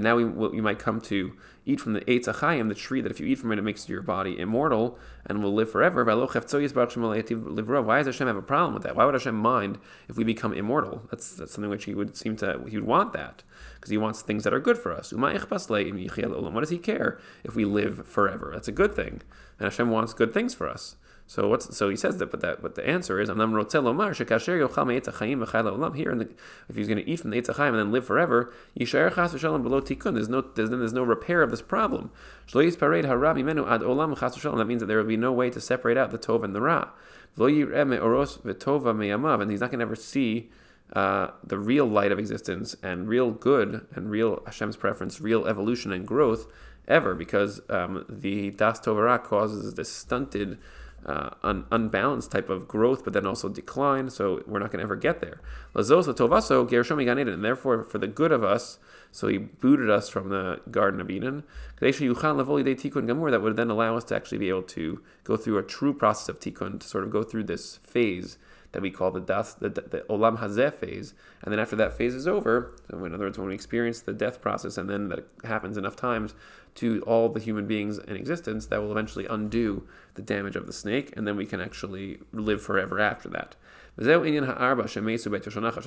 now 0.00 0.16
we 0.16 0.24
will, 0.24 0.54
you 0.54 0.62
might 0.62 0.78
come 0.78 1.00
to 1.02 1.36
eat 1.66 1.78
from 1.80 1.92
the 1.92 2.00
Eitz 2.02 2.24
Achayim, 2.24 2.68
the 2.68 2.74
tree 2.74 3.02
that 3.02 3.10
if 3.10 3.20
you 3.20 3.26
eat 3.26 3.38
from 3.38 3.52
it, 3.52 3.58
it 3.58 3.62
makes 3.62 3.86
your 3.86 4.00
body 4.00 4.38
immortal 4.38 4.98
and 5.26 5.42
will 5.42 5.52
live 5.52 5.70
forever. 5.70 6.04
Why 6.04 6.14
does 6.14 8.06
Hashem 8.06 8.26
have 8.26 8.36
a 8.36 8.42
problem 8.42 8.72
with 8.74 8.82
that? 8.82 8.96
Why 8.96 9.04
would 9.04 9.14
Hashem 9.14 9.34
mind 9.34 9.78
if 10.08 10.16
we 10.16 10.24
become 10.24 10.54
immortal? 10.54 11.02
That's, 11.10 11.34
that's 11.34 11.52
something 11.52 11.70
which 11.70 11.84
he 11.84 11.94
would 11.94 12.16
seem 12.16 12.36
to 12.36 12.64
he 12.66 12.76
would 12.78 12.86
want 12.86 13.12
that 13.12 13.42
because 13.74 13.90
he 13.90 13.98
wants 13.98 14.22
things 14.22 14.44
that 14.44 14.54
are 14.54 14.60
good 14.60 14.78
for 14.78 14.92
us. 14.92 15.12
What 15.12 15.34
does 15.34 16.70
he 16.70 16.78
care 16.78 17.18
if 17.44 17.54
we 17.54 17.66
live 17.66 18.06
forever? 18.08 18.52
That's 18.54 18.68
a 18.68 18.72
good 18.72 18.94
thing, 18.96 19.20
and 19.58 19.66
Hashem 19.66 19.90
wants 19.90 20.14
good 20.14 20.32
things 20.32 20.54
for 20.54 20.66
us. 20.66 20.96
So 21.26 21.48
what's 21.48 21.74
so 21.74 21.88
he 21.88 21.96
says 21.96 22.18
that, 22.18 22.30
but 22.30 22.40
that 22.42 22.60
but 22.60 22.74
the 22.74 22.86
answer 22.86 23.18
is 23.18 23.30
Amnam 23.30 23.52
Rotzelomar 23.52 24.10
Shekasher 24.10 24.68
Yochal 24.68 24.86
Me'etz 24.86 25.08
Chayim 25.08 25.44
Olam. 25.44 25.96
Here, 25.96 26.10
in 26.10 26.18
the, 26.18 26.28
if 26.68 26.76
he's 26.76 26.86
going 26.86 27.02
to 27.02 27.10
eat 27.10 27.20
from 27.20 27.30
the 27.30 27.40
Eitz 27.40 27.58
and 27.58 27.78
then 27.78 27.90
live 27.90 28.06
forever, 28.06 28.52
Yishayer 28.78 29.14
Chas 29.14 29.32
V'Shalom 29.32 29.62
below 29.62 29.80
Tikkun. 29.80 30.14
There's 30.14 30.28
no 30.28 30.42
there's, 30.42 30.68
there's 30.68 30.92
no 30.92 31.02
repair 31.02 31.42
of 31.42 31.50
this 31.50 31.62
problem. 31.62 32.10
Shlois 32.46 32.78
Parade 32.78 33.06
Hara 33.06 33.34
Mimenu 33.34 33.66
Ad 33.70 33.80
Olam 33.80 34.18
Chas 34.18 34.36
V'Shalom. 34.36 34.58
That 34.58 34.66
means 34.66 34.80
that 34.80 34.86
there 34.86 34.98
will 34.98 35.04
be 35.08 35.16
no 35.16 35.32
way 35.32 35.48
to 35.48 35.60
separate 35.60 35.96
out 35.96 36.10
the 36.10 36.18
Tov 36.18 36.44
and 36.44 36.54
the 36.54 36.60
Ra. 36.60 36.90
Lo 37.36 37.48
V'Tova 37.48 38.94
Me'amav, 38.94 39.40
and 39.40 39.50
he's 39.50 39.60
not 39.60 39.70
going 39.70 39.80
to 39.80 39.84
ever 39.84 39.96
see. 39.96 40.50
Uh, 40.92 41.30
the 41.42 41.58
real 41.58 41.86
light 41.86 42.12
of 42.12 42.18
existence 42.18 42.76
and 42.82 43.08
real 43.08 43.30
good 43.30 43.86
and 43.94 44.10
real 44.10 44.42
Hashem's 44.44 44.76
preference, 44.76 45.18
real 45.18 45.46
evolution 45.46 45.90
and 45.92 46.06
growth 46.06 46.46
ever, 46.86 47.14
because 47.14 47.62
um, 47.70 48.04
the 48.06 48.50
Das 48.50 48.80
Tovara 48.80 49.20
causes 49.24 49.74
this 49.74 49.90
stunted 49.90 50.58
uh, 51.06 51.30
un- 51.42 51.66
unbalanced 51.70 52.30
type 52.30 52.48
of 52.48 52.66
growth, 52.66 53.04
but 53.04 53.12
then 53.12 53.26
also 53.26 53.48
decline. 53.48 54.10
So 54.10 54.42
we're 54.46 54.58
not 54.58 54.70
going 54.70 54.78
to 54.78 54.84
ever 54.84 54.96
get 54.96 55.20
there. 55.20 55.40
And 55.74 57.44
therefore, 57.44 57.84
for 57.84 57.98
the 57.98 58.06
good 58.06 58.32
of 58.32 58.44
us, 58.44 58.78
so 59.12 59.28
he 59.28 59.38
booted 59.38 59.90
us 59.90 60.08
from 60.08 60.28
the 60.30 60.60
Garden 60.70 61.00
of 61.00 61.10
Eden. 61.10 61.44
That 61.80 63.42
would 63.42 63.56
then 63.56 63.70
allow 63.70 63.96
us 63.96 64.04
to 64.04 64.16
actually 64.16 64.38
be 64.38 64.48
able 64.48 64.62
to 64.62 65.00
go 65.22 65.36
through 65.36 65.58
a 65.58 65.62
true 65.62 65.94
process 65.94 66.28
of 66.28 66.40
tikkun, 66.40 66.80
to 66.80 66.86
sort 66.86 67.04
of 67.04 67.10
go 67.10 67.22
through 67.22 67.44
this 67.44 67.76
phase 67.76 68.38
that 68.74 68.82
we 68.82 68.90
call 68.90 69.10
the 69.10 69.20
das, 69.20 69.54
the, 69.54 69.68
the 69.70 70.04
olam 70.10 70.38
hazeh 70.38 70.74
phase, 70.74 71.14
and 71.42 71.50
then 71.50 71.58
after 71.58 71.76
that 71.76 71.96
phase 71.96 72.14
is 72.14 72.28
over, 72.28 72.74
so 72.90 73.02
in 73.04 73.14
other 73.14 73.24
words, 73.24 73.38
when 73.38 73.48
we 73.48 73.54
experience 73.54 74.00
the 74.00 74.12
death 74.12 74.42
process, 74.42 74.76
and 74.76 74.90
then 74.90 75.08
that 75.08 75.26
happens 75.44 75.76
enough 75.78 75.96
times 75.96 76.34
to 76.74 77.00
all 77.06 77.28
the 77.28 77.40
human 77.40 77.66
beings 77.66 77.98
in 77.98 78.16
existence, 78.16 78.66
that 78.66 78.82
will 78.82 78.90
eventually 78.90 79.26
undo 79.26 79.86
the 80.14 80.22
damage 80.22 80.56
of 80.56 80.66
the 80.66 80.72
snake, 80.72 81.16
and 81.16 81.26
then 81.26 81.36
we 81.36 81.46
can 81.46 81.60
actually 81.60 82.18
live 82.32 82.60
forever 82.60 83.00
after 83.00 83.28
that. 83.28 83.54
That's 83.96 84.08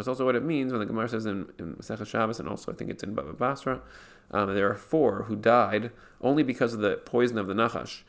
also 0.08 0.26
what 0.26 0.36
it 0.36 0.44
means 0.44 0.72
when 0.72 0.80
the 0.80 0.86
Gemara 0.86 1.10
says 1.10 1.26
in, 1.26 1.52
in 1.60 1.76
Masechet 1.76 2.08
Shabbos, 2.08 2.40
and 2.40 2.48
also 2.48 2.72
I 2.72 2.76
think 2.76 2.90
it's 2.90 3.04
in 3.04 3.14
Baba 3.14 3.34
Basra, 3.34 3.82
um, 4.32 4.56
there 4.56 4.70
are 4.70 4.76
four 4.76 5.24
who 5.24 5.36
died 5.36 5.92
only 6.22 6.44
because 6.44 6.74
of 6.74 6.80
the 6.80 6.98
poison 6.98 7.38
of 7.38 7.48
the 7.48 7.54
Nachash. 7.54 8.04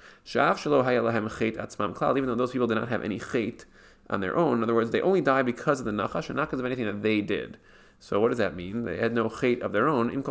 Even 2.16 2.26
though 2.26 2.34
those 2.34 2.52
people 2.52 2.66
did 2.66 2.74
not 2.74 2.88
have 2.88 3.04
any 3.04 3.18
chait, 3.18 3.64
on 4.10 4.20
their 4.20 4.36
own. 4.36 4.58
In 4.58 4.62
other 4.62 4.74
words, 4.74 4.90
they 4.90 5.00
only 5.00 5.20
die 5.20 5.42
because 5.42 5.80
of 5.80 5.86
the 5.86 5.92
nachash 5.92 6.28
and 6.28 6.36
not 6.36 6.48
because 6.48 6.60
of 6.60 6.66
anything 6.66 6.86
that 6.86 7.02
they 7.02 7.20
did. 7.20 7.58
So 8.00 8.20
what 8.20 8.28
does 8.28 8.38
that 8.38 8.54
mean? 8.54 8.84
They 8.84 8.98
had 8.98 9.12
no 9.12 9.28
chait 9.28 9.60
of 9.60 9.72
their 9.72 9.88
own. 9.88 10.06
They 10.08 10.22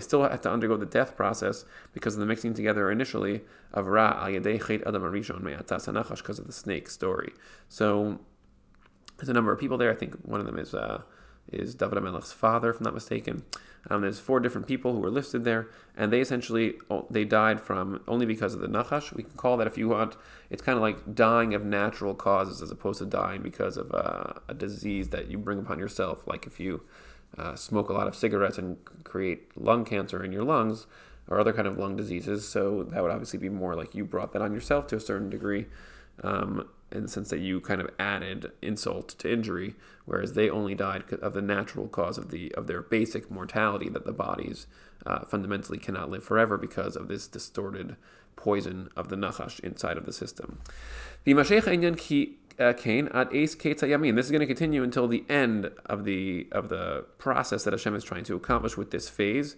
still 0.00 0.22
had 0.22 0.42
to 0.42 0.50
undergo 0.50 0.76
the 0.76 0.86
death 0.86 1.16
process 1.16 1.64
because 1.94 2.14
of 2.14 2.20
the 2.20 2.26
mixing 2.26 2.52
together 2.52 2.90
initially 2.90 3.40
of 3.72 3.86
ra 3.86 4.22
al 4.22 4.30
chait 4.30 4.86
adam 4.86 5.02
arishon 5.02 5.40
nachash 5.40 6.16
because 6.18 6.38
of 6.38 6.46
the 6.46 6.52
snake 6.52 6.90
story. 6.90 7.32
So 7.68 8.20
there's 9.16 9.30
a 9.30 9.34
number 9.34 9.52
of 9.52 9.58
people 9.58 9.78
there. 9.78 9.90
I 9.90 9.94
think 9.94 10.16
one 10.22 10.40
of 10.40 10.46
them 10.46 10.58
is 10.58 10.74
uh, 10.74 11.00
is 11.50 11.74
David 11.74 11.98
Amelech's 11.98 12.32
father, 12.32 12.70
if 12.70 12.78
I'm 12.78 12.84
not 12.84 12.94
mistaken. 12.94 13.44
Um, 13.88 14.02
there's 14.02 14.20
four 14.20 14.40
different 14.40 14.66
people 14.66 14.92
who 14.92 15.00
were 15.00 15.10
listed 15.10 15.44
there, 15.44 15.68
and 15.96 16.12
they 16.12 16.20
essentially 16.20 16.74
they 17.08 17.24
died 17.24 17.60
from 17.60 18.02
only 18.06 18.26
because 18.26 18.54
of 18.54 18.60
the 18.60 18.68
nachash. 18.68 19.14
We 19.14 19.22
can 19.22 19.32
call 19.32 19.56
that 19.56 19.66
if 19.66 19.78
you 19.78 19.88
want. 19.88 20.16
It's 20.50 20.62
kind 20.62 20.76
of 20.76 20.82
like 20.82 21.14
dying 21.14 21.54
of 21.54 21.64
natural 21.64 22.14
causes 22.14 22.60
as 22.60 22.70
opposed 22.70 22.98
to 22.98 23.06
dying 23.06 23.42
because 23.42 23.76
of 23.76 23.92
uh, 23.94 24.34
a 24.48 24.54
disease 24.54 25.08
that 25.10 25.30
you 25.30 25.38
bring 25.38 25.58
upon 25.58 25.78
yourself. 25.78 26.26
Like 26.26 26.46
if 26.46 26.60
you 26.60 26.82
uh, 27.38 27.54
smoke 27.54 27.88
a 27.88 27.92
lot 27.92 28.06
of 28.06 28.14
cigarettes 28.14 28.58
and 28.58 28.76
create 29.04 29.56
lung 29.56 29.84
cancer 29.84 30.22
in 30.22 30.32
your 30.32 30.44
lungs 30.44 30.86
or 31.28 31.38
other 31.38 31.52
kind 31.52 31.68
of 31.68 31.78
lung 31.78 31.96
diseases. 31.96 32.46
So 32.46 32.82
that 32.84 33.02
would 33.02 33.10
obviously 33.10 33.38
be 33.38 33.48
more 33.48 33.74
like 33.74 33.94
you 33.94 34.04
brought 34.04 34.32
that 34.32 34.42
on 34.42 34.52
yourself 34.52 34.86
to 34.88 34.96
a 34.96 35.00
certain 35.00 35.30
degree. 35.30 35.66
Um, 36.22 36.68
in 36.92 37.02
the 37.02 37.08
sense 37.08 37.30
that 37.30 37.38
you 37.38 37.60
kind 37.60 37.80
of 37.80 37.90
added 37.98 38.52
insult 38.62 39.10
to 39.18 39.32
injury, 39.32 39.74
whereas 40.04 40.32
they 40.34 40.50
only 40.50 40.74
died 40.74 41.04
of 41.22 41.34
the 41.34 41.42
natural 41.42 41.88
cause 41.88 42.18
of 42.18 42.30
the 42.30 42.52
of 42.54 42.66
their 42.66 42.82
basic 42.82 43.30
mortality 43.30 43.88
that 43.88 44.04
the 44.04 44.12
bodies 44.12 44.66
uh, 45.06 45.20
fundamentally 45.20 45.78
cannot 45.78 46.10
live 46.10 46.24
forever 46.24 46.56
because 46.56 46.96
of 46.96 47.08
this 47.08 47.26
distorted 47.26 47.96
poison 48.36 48.88
of 48.96 49.08
the 49.08 49.16
nachash 49.16 49.60
inside 49.60 49.96
of 49.96 50.06
the 50.06 50.12
system. 50.12 50.60
Uh, 52.58 52.74
Cain 52.74 53.08
at 53.14 53.34
Ace 53.34 53.56
Yamin. 53.56 54.16
This 54.16 54.26
is 54.26 54.30
going 54.30 54.40
to 54.40 54.46
continue 54.46 54.82
until 54.82 55.08
the 55.08 55.24
end 55.30 55.70
of 55.86 56.04
the 56.04 56.46
of 56.52 56.68
the 56.68 57.06
process 57.16 57.64
that 57.64 57.72
Hashem 57.72 57.94
is 57.94 58.04
trying 58.04 58.24
to 58.24 58.36
accomplish 58.36 58.76
with 58.76 58.90
this 58.90 59.08
phase. 59.08 59.56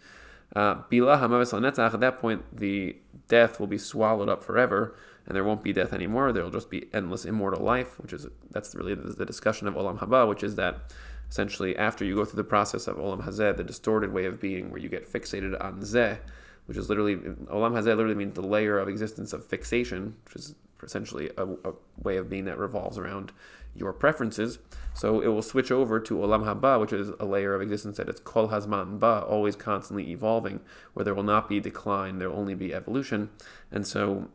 Uh, 0.54 0.82
at 0.92 2.00
that 2.00 2.18
point, 2.20 2.56
the 2.56 2.96
death 3.26 3.58
will 3.58 3.66
be 3.66 3.78
swallowed 3.78 4.28
up 4.28 4.42
forever 4.42 4.94
and 5.26 5.36
there 5.36 5.44
won't 5.44 5.62
be 5.62 5.72
death 5.72 5.92
anymore. 5.92 6.32
There 6.32 6.42
will 6.42 6.50
just 6.50 6.70
be 6.70 6.88
endless 6.92 7.24
immortal 7.24 7.64
life, 7.64 7.98
which 8.00 8.12
is 8.12 8.26
that's 8.50 8.74
really 8.74 8.94
the, 8.94 9.24
discussion 9.24 9.68
of 9.68 9.74
Olam 9.74 9.98
Haba, 9.98 10.28
which 10.28 10.42
is 10.42 10.56
that 10.56 10.92
essentially 11.30 11.76
after 11.76 12.04
you 12.04 12.14
go 12.14 12.24
through 12.24 12.36
the 12.36 12.44
process 12.44 12.86
of 12.86 12.96
Olam 12.96 13.24
Hazeh, 13.24 13.56
the 13.56 13.64
distorted 13.64 14.12
way 14.12 14.26
of 14.26 14.40
being, 14.40 14.70
where 14.70 14.80
you 14.80 14.88
get 14.88 15.10
fixated 15.10 15.62
on 15.62 15.80
Zeh, 15.80 16.18
which 16.66 16.76
is 16.76 16.88
literally 16.88 17.16
Olam 17.16 17.72
Hazeh 17.72 17.86
literally 17.86 18.14
means 18.14 18.34
the 18.34 18.42
layer 18.42 18.78
of 18.78 18.88
existence 18.88 19.32
of 19.32 19.46
fixation, 19.46 20.16
which 20.24 20.36
is 20.36 20.54
essentially 20.82 21.30
a, 21.36 21.44
a 21.44 21.74
way 22.02 22.16
of 22.16 22.28
being 22.28 22.44
that 22.46 22.58
revolves 22.58 22.98
around 22.98 23.32
your 23.74 23.92
preferences. 23.92 24.58
So 24.94 25.20
it 25.20 25.28
will 25.28 25.42
switch 25.42 25.70
over 25.70 25.98
to 26.00 26.14
Olam 26.16 26.44
Haba, 26.44 26.78
which 26.80 26.92
is 26.92 27.10
a 27.20 27.24
layer 27.24 27.54
of 27.54 27.62
existence 27.62 27.96
that 27.96 28.08
is 28.08 28.20
Kol 28.20 28.48
Hazman 28.48 28.98
Ba, 28.98 29.24
always 29.26 29.56
constantly 29.56 30.10
evolving, 30.10 30.60
where 30.92 31.04
there 31.04 31.14
will 31.14 31.22
not 31.22 31.48
be 31.48 31.60
decline, 31.60 32.18
there 32.18 32.30
will 32.30 32.38
only 32.38 32.54
be 32.54 32.74
evolution. 32.74 33.30
And 33.70 33.86
so 33.86 34.28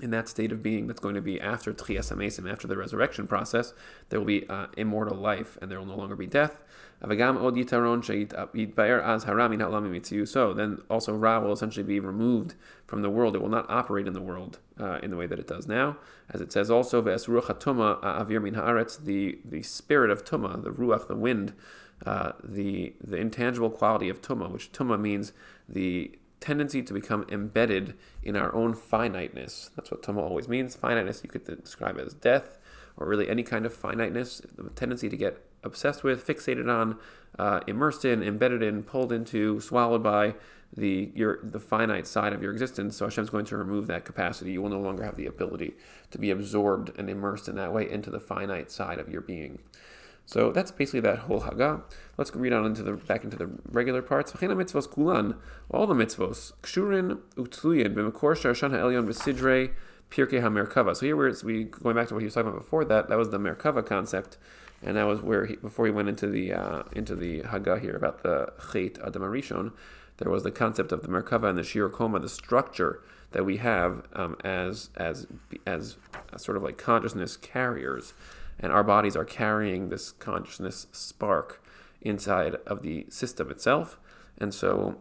in 0.00 0.10
that 0.10 0.28
state 0.28 0.50
of 0.50 0.60
being 0.62 0.88
that's 0.88 0.98
going 0.98 1.14
to 1.14 1.22
be 1.22 1.40
after 1.40 1.72
Tchias 1.72 2.12
HaMesim, 2.12 2.50
after 2.50 2.66
the 2.66 2.76
resurrection 2.76 3.28
process, 3.28 3.72
there 4.08 4.18
will 4.18 4.26
be 4.26 4.48
uh, 4.48 4.66
immortal 4.76 5.16
life 5.16 5.56
and 5.62 5.70
there 5.70 5.78
will 5.78 5.86
no 5.86 5.94
longer 5.96 6.16
be 6.16 6.26
death. 6.26 6.62
So 7.00 7.08
then 10.54 10.82
also 10.90 11.14
Ra 11.14 11.38
will 11.38 11.52
essentially 11.52 11.84
be 11.84 12.00
removed 12.00 12.54
from 12.86 13.02
the 13.02 13.10
world. 13.10 13.36
It 13.36 13.42
will 13.42 13.48
not 13.48 13.70
operate 13.70 14.08
in 14.08 14.14
the 14.14 14.20
world 14.20 14.58
uh, 14.80 14.98
in 15.02 15.10
the 15.10 15.16
way 15.16 15.26
that 15.26 15.38
it 15.38 15.46
does 15.46 15.68
now. 15.68 15.96
As 16.30 16.40
it 16.40 16.50
says 16.50 16.70
also, 16.70 17.00
the, 17.00 17.12
the 19.44 19.62
spirit 19.62 20.10
of 20.10 20.24
Tuma, 20.24 20.62
the 20.62 20.70
Ruach, 20.70 21.06
the 21.06 21.16
wind, 21.16 21.52
uh, 22.04 22.32
the, 22.42 22.94
the 23.00 23.16
intangible 23.16 23.70
quality 23.70 24.08
of 24.08 24.20
Tuma, 24.20 24.50
which 24.50 24.72
Tuma 24.72 24.98
means 24.98 25.32
the 25.68 26.18
tendency 26.44 26.82
to 26.82 26.92
become 26.92 27.24
embedded 27.30 27.94
in 28.22 28.36
our 28.36 28.54
own 28.54 28.74
finiteness. 28.74 29.70
That's 29.74 29.90
what 29.90 30.02
Tama 30.02 30.20
always 30.20 30.46
means. 30.46 30.76
Finiteness 30.76 31.22
you 31.24 31.30
could 31.30 31.44
describe 31.44 31.98
as 31.98 32.12
death, 32.12 32.58
or 32.98 33.08
really 33.08 33.30
any 33.30 33.42
kind 33.42 33.64
of 33.64 33.72
finiteness, 33.72 34.42
the 34.56 34.68
tendency 34.70 35.08
to 35.08 35.16
get 35.16 35.42
obsessed 35.62 36.04
with, 36.04 36.26
fixated 36.26 36.68
on, 36.70 36.98
uh, 37.38 37.60
immersed 37.66 38.04
in, 38.04 38.22
embedded 38.22 38.62
in, 38.62 38.82
pulled 38.82 39.10
into, 39.10 39.58
swallowed 39.60 40.02
by 40.02 40.34
the 40.76 41.12
your 41.14 41.38
the 41.42 41.60
finite 41.60 42.06
side 42.06 42.32
of 42.32 42.42
your 42.42 42.52
existence. 42.52 42.96
So 42.96 43.06
Hashem's 43.06 43.30
going 43.30 43.46
to 43.46 43.56
remove 43.56 43.86
that 43.86 44.04
capacity. 44.04 44.52
You 44.52 44.60
will 44.60 44.70
no 44.70 44.80
longer 44.80 45.04
have 45.04 45.16
the 45.16 45.26
ability 45.26 45.74
to 46.10 46.18
be 46.18 46.30
absorbed 46.30 46.92
and 46.98 47.08
immersed 47.08 47.48
in 47.48 47.56
that 47.56 47.72
way 47.72 47.88
into 47.90 48.10
the 48.10 48.20
finite 48.20 48.70
side 48.70 48.98
of 48.98 49.08
your 49.08 49.20
being. 49.20 49.60
So 50.26 50.52
that's 50.52 50.70
basically 50.70 51.00
that 51.00 51.20
whole 51.20 51.42
Haggah. 51.42 51.82
Let's 52.16 52.34
read 52.34 52.52
on 52.52 52.64
into 52.64 52.82
the 52.82 52.92
back 52.92 53.24
into 53.24 53.36
the 53.36 53.50
regular 53.70 54.02
parts. 54.02 54.32
all 54.32 54.38
the 54.38 54.48
mitzvos, 54.50 56.52
kshurin 56.62 57.18
utluyin 57.36 57.94
b'mekor 57.94 58.34
sharshan 58.34 58.70
ha'elyon 58.70 59.06
v'sidrei 59.06 59.72
pirkei 60.10 60.40
ha'merkava. 60.40 60.96
So 60.96 61.06
here 61.06 61.16
we're 61.16 61.34
we 61.44 61.64
going 61.64 61.96
back 61.96 62.08
to 62.08 62.14
what 62.14 62.20
he 62.20 62.26
was 62.26 62.34
talking 62.34 62.48
about 62.48 62.60
before 62.60 62.84
that. 62.86 63.08
That 63.08 63.18
was 63.18 63.30
the 63.30 63.38
merkava 63.38 63.84
concept, 63.84 64.38
and 64.82 64.96
that 64.96 65.04
was 65.04 65.20
where 65.20 65.46
he, 65.46 65.56
before 65.56 65.86
he 65.86 65.92
went 65.92 66.08
into 66.08 66.26
the 66.26 66.54
uh, 66.54 66.82
into 66.92 67.14
the 67.14 67.42
Haggah 67.42 67.80
here 67.80 67.96
about 67.96 68.22
the 68.22 68.52
chait 68.72 68.98
adam 69.06 69.22
arishon. 69.22 69.72
There 70.18 70.30
was 70.30 70.44
the 70.44 70.52
concept 70.52 70.92
of 70.92 71.02
the 71.02 71.08
merkava 71.08 71.48
and 71.48 71.58
the 71.58 71.62
shiur 71.62 71.92
koma, 71.92 72.20
the 72.20 72.28
structure 72.28 73.02
that 73.32 73.44
we 73.44 73.56
have 73.58 74.06
um, 74.14 74.36
as 74.44 74.90
as 74.96 75.26
as 75.66 75.96
sort 76.36 76.56
of 76.56 76.62
like 76.62 76.78
consciousness 76.78 77.36
carriers 77.36 78.14
and 78.58 78.72
our 78.72 78.84
bodies 78.84 79.16
are 79.16 79.24
carrying 79.24 79.88
this 79.88 80.12
consciousness 80.12 80.86
spark 80.92 81.64
inside 82.00 82.56
of 82.66 82.82
the 82.82 83.06
system 83.08 83.50
itself. 83.50 83.98
And 84.38 84.52
so 84.52 84.96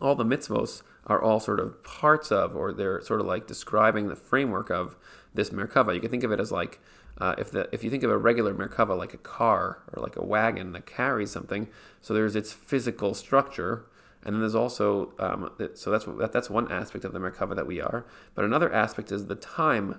all 0.00 0.14
the 0.14 0.24
mitzvos 0.24 0.82
are 1.06 1.20
all 1.20 1.40
sort 1.40 1.60
of 1.60 1.82
parts 1.82 2.30
of, 2.30 2.54
or 2.54 2.72
they're 2.72 3.00
sort 3.00 3.20
of 3.20 3.26
like 3.26 3.46
describing 3.46 4.08
the 4.08 4.16
framework 4.16 4.70
of 4.70 4.96
this 5.34 5.50
Merkava. 5.50 5.94
You 5.94 6.00
can 6.00 6.10
think 6.10 6.24
of 6.24 6.32
it 6.32 6.40
as 6.40 6.52
like, 6.52 6.80
uh, 7.18 7.34
if 7.36 7.50
the 7.50 7.68
if 7.72 7.84
you 7.84 7.90
think 7.90 8.02
of 8.02 8.10
a 8.10 8.16
regular 8.16 8.54
Merkava 8.54 8.96
like 8.96 9.12
a 9.12 9.18
car 9.18 9.82
or 9.92 10.02
like 10.02 10.16
a 10.16 10.24
wagon 10.24 10.72
that 10.72 10.86
carries 10.86 11.30
something, 11.30 11.68
so 12.00 12.14
there's 12.14 12.36
its 12.36 12.52
physical 12.52 13.14
structure, 13.14 13.86
and 14.24 14.34
then 14.34 14.40
there's 14.40 14.54
also 14.54 15.12
um, 15.18 15.50
so 15.74 15.90
that's 15.90 16.04
that, 16.04 16.32
that's 16.32 16.48
one 16.48 16.70
aspect 16.70 17.04
of 17.04 17.12
the 17.12 17.18
Merkava 17.18 17.54
that 17.56 17.66
we 17.66 17.80
are. 17.80 18.06
But 18.34 18.44
another 18.44 18.72
aspect 18.72 19.12
is 19.12 19.26
the 19.26 19.34
time 19.34 19.98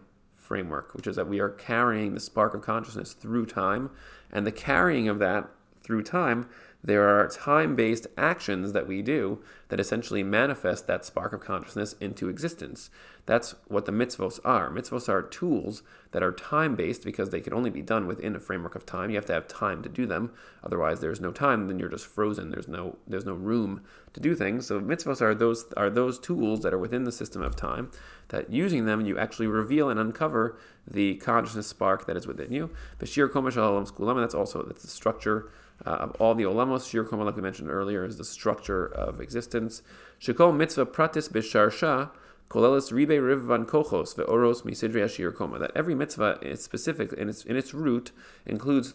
framework, 0.52 0.94
which 0.94 1.08
is 1.08 1.16
that 1.16 1.30
we 1.30 1.40
are 1.40 1.48
carrying 1.48 2.14
the 2.14 2.20
spark 2.20 2.54
of 2.54 2.62
consciousness 2.62 3.14
through 3.14 3.46
time, 3.46 3.90
and 4.30 4.46
the 4.46 4.52
carrying 4.52 5.08
of 5.08 5.18
that 5.18 5.50
through 5.82 6.04
time, 6.04 6.46
there 6.84 7.08
are 7.08 7.28
time 7.28 7.76
based 7.76 8.08
actions 8.18 8.74
that 8.74 8.88
we 8.88 9.02
do 9.02 9.40
that 9.70 9.80
essentially 9.80 10.24
manifest 10.24 10.88
that 10.88 11.06
spark 11.06 11.32
of 11.32 11.40
consciousness 11.40 11.96
into 12.02 12.28
existence. 12.28 12.90
That's 13.28 13.54
what 13.68 13.86
the 13.86 13.92
mitzvos 13.92 14.40
are. 14.44 14.72
Mitzvos 14.72 15.08
are 15.08 15.22
tools 15.22 15.84
that 16.12 16.24
are 16.24 16.32
time 16.32 16.76
based 16.76 17.04
because 17.04 17.30
they 17.30 17.40
can 17.40 17.54
only 17.54 17.70
be 17.70 17.84
done 17.84 18.08
within 18.08 18.36
a 18.36 18.40
framework 18.40 18.76
of 18.76 18.86
time. 18.86 19.12
You 19.12 19.16
have 19.16 19.28
to 19.28 19.34
have 19.34 19.48
time 19.48 19.84
to 19.84 19.90
do 19.90 20.08
them. 20.08 20.32
Otherwise, 20.64 21.00
there's 21.00 21.22
no 21.22 21.32
time. 21.32 21.68
Then 21.68 21.78
you're 21.78 21.88
just 21.88 22.08
frozen. 22.08 22.50
There's 22.50 22.68
no 22.68 22.98
there's 23.08 23.26
no 23.26 23.34
room 23.34 23.84
to 24.14 24.20
do 24.20 24.36
things. 24.36 24.66
So 24.66 24.82
mitzvos 24.82 25.22
are 25.22 25.36
those 25.36 25.66
are 25.78 25.90
those 25.90 26.20
tools 26.20 26.62
that 26.62 26.74
are 26.74 26.80
within 26.80 27.04
the 27.04 27.12
system 27.12 27.44
of 27.44 27.56
time. 27.56 27.92
That 28.30 28.52
using 28.52 28.86
them, 28.86 29.06
you 29.06 29.20
actually 29.20 29.48
reveal 29.48 29.90
and 29.90 30.00
uncover 30.00 30.58
the 30.88 31.16
consciousness 31.16 31.68
spark 31.68 32.08
that 32.08 32.18
is 32.18 32.26
within 32.26 32.52
you. 32.52 32.72
Bashir 33.00 33.32
that's 33.32 34.36
also 34.36 34.64
that's 34.64 34.82
the 34.82 34.88
structure 34.88 35.52
of 35.86 36.16
all 36.20 36.36
the 36.36 36.44
olamos. 36.44 36.82
Shiur 36.82 37.08
koma, 37.08 37.24
like 37.24 37.36
we 37.36 37.42
mentioned 37.42 37.70
earlier, 37.70 38.06
is 38.06 38.18
the 38.18 38.26
structure 38.26 38.86
of 38.86 39.20
existence. 39.20 39.82
Shekol 40.20 40.56
mitzvah 40.56 40.86
pratis 40.86 41.30
b'sharsha 41.30 42.12
kolelis 42.50 42.92
ribe 42.92 43.20
rivvan 43.20 43.66
kochos 43.66 44.16
ve'oros 44.16 44.64
misidri 44.64 45.04
ashir 45.04 45.34
koma. 45.36 45.60
That 45.60 45.72
every 45.76 45.96
mitzvah 45.96 46.40
is 46.42 46.64
specific 46.64 47.14
in 47.14 47.30
its 47.30 47.44
in 47.44 47.56
its 47.56 47.74
root 47.74 48.12
includes 48.46 48.94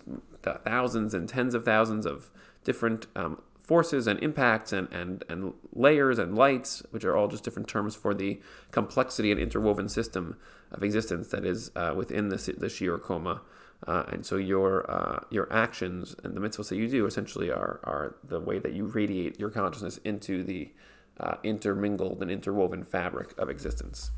thousands 0.65 1.15
and 1.15 1.29
tens 1.29 1.55
of 1.55 1.65
thousands 1.65 2.07
of 2.07 2.31
different 2.65 3.07
um, 3.17 3.41
forces 3.67 4.07
and 4.07 4.23
impacts 4.23 4.73
and, 4.73 4.89
and, 4.93 5.25
and 5.29 5.53
layers 5.73 6.21
and 6.21 6.37
lights, 6.37 6.85
which 6.91 7.05
are 7.05 7.17
all 7.17 7.27
just 7.27 7.43
different 7.43 7.67
terms 7.69 7.97
for 7.97 8.15
the 8.15 8.41
complexity 8.71 9.33
and 9.33 9.41
interwoven 9.41 9.89
system 9.89 10.37
of 10.71 10.85
existence 10.85 11.29
that 11.29 11.45
is 11.45 11.73
uh, 11.75 11.93
within 11.97 12.29
the, 12.29 12.37
the 12.57 12.67
Shiur 12.67 13.01
Koma. 13.03 13.43
Uh, 13.87 14.05
and 14.09 14.25
so 14.25 14.37
your 14.37 14.91
uh, 14.91 15.21
your 15.31 15.53
actions 15.53 16.17
and 16.25 16.35
the 16.35 16.41
mitzvahs 16.41 16.69
that 16.69 16.77
you 16.77 16.89
do 16.89 17.07
essentially 17.07 17.51
are 17.51 17.81
are 17.85 18.17
the 18.25 18.41
way 18.41 18.59
that 18.59 18.73
you 18.73 18.87
radiate 18.87 19.39
your 19.39 19.51
consciousness 19.51 19.99
into 19.99 20.43
the 20.43 20.73
uh, 21.21 21.37
intermingled 21.43 22.23
and 22.23 22.31
interwoven 22.31 22.83
fabric 22.83 23.39
of 23.39 23.51
existence. 23.51 24.11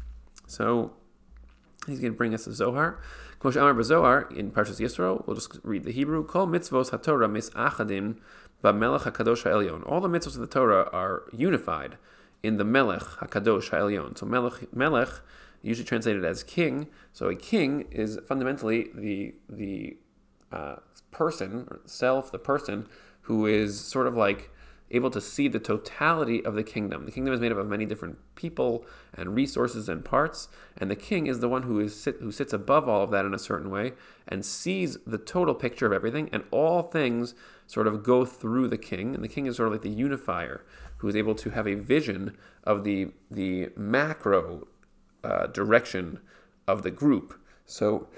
So 0.46 0.92
he's 1.86 2.00
going 2.00 2.12
to 2.12 2.16
bring 2.16 2.34
us 2.34 2.44
the 2.44 2.54
Zohar. 2.54 3.00
Kosh 3.40 3.56
Amar 3.56 3.82
Zohar 3.82 4.28
in 4.34 4.50
Parshas 4.50 4.80
Yisro. 4.80 5.26
We'll 5.26 5.36
just 5.36 5.58
read 5.62 5.84
the 5.84 5.92
Hebrew. 5.92 6.24
Kol 6.24 6.46
mitzvos 6.46 6.90
haTorah 6.90 7.30
misachadim 7.30 8.16
b'melech 8.62 9.02
hakadosh 9.02 9.44
ha'elyon. 9.44 9.82
All 9.86 10.00
the 10.00 10.08
mitzvos 10.08 10.34
of 10.34 10.40
the 10.40 10.46
Torah 10.46 10.88
are 10.92 11.24
unified 11.32 11.98
in 12.42 12.56
the 12.56 12.64
melech 12.64 13.02
hakadosh 13.02 13.70
ha'elyon. 13.70 14.16
So 14.16 14.26
melech 14.26 14.74
melech 14.74 15.20
usually 15.62 15.86
translated 15.86 16.24
as 16.24 16.42
king. 16.42 16.88
So 17.12 17.28
a 17.28 17.34
king 17.34 17.86
is 17.90 18.18
fundamentally 18.26 18.88
the 18.94 19.34
the 19.48 19.96
uh, 20.52 20.76
person 21.10 21.66
or 21.70 21.80
self, 21.84 22.32
the 22.32 22.38
person 22.38 22.88
who 23.22 23.46
is 23.46 23.78
sort 23.78 24.06
of 24.06 24.16
like 24.16 24.50
able 24.90 25.10
to 25.10 25.20
see 25.20 25.48
the 25.48 25.58
totality 25.58 26.42
of 26.44 26.54
the 26.54 26.62
kingdom. 26.62 27.04
The 27.04 27.12
kingdom 27.12 27.34
is 27.34 27.40
made 27.40 27.52
up 27.52 27.58
of 27.58 27.66
many 27.66 27.84
different 27.84 28.16
people 28.36 28.86
and 29.12 29.34
resources 29.34 29.88
and 29.88 30.04
parts, 30.04 30.48
and 30.78 30.90
the 30.90 30.96
king 30.96 31.26
is 31.26 31.40
the 31.40 31.48
one 31.48 31.64
who 31.64 31.78
is 31.78 32.00
sit, 32.00 32.16
who 32.20 32.32
sits 32.32 32.52
above 32.52 32.88
all 32.88 33.02
of 33.02 33.10
that 33.10 33.26
in 33.26 33.34
a 33.34 33.38
certain 33.38 33.70
way 33.70 33.92
and 34.26 34.44
sees 34.44 34.96
the 35.06 35.18
total 35.18 35.54
picture 35.54 35.86
of 35.86 35.92
everything, 35.92 36.30
and 36.32 36.44
all 36.50 36.82
things 36.82 37.34
sort 37.66 37.86
of 37.86 38.02
go 38.02 38.24
through 38.24 38.68
the 38.68 38.78
king, 38.78 39.14
and 39.14 39.22
the 39.22 39.28
king 39.28 39.44
is 39.44 39.56
sort 39.56 39.66
of 39.66 39.72
like 39.72 39.82
the 39.82 39.90
unifier 39.90 40.64
who 40.98 41.08
is 41.08 41.16
able 41.16 41.34
to 41.34 41.50
have 41.50 41.66
a 41.66 41.74
vision 41.74 42.36
of 42.64 42.84
the 42.84 43.08
the 43.30 43.68
macro 43.76 44.66
uh, 45.24 45.46
direction 45.46 46.20
of 46.66 46.82
the 46.82 46.90
group. 46.90 47.40
So 47.66 48.08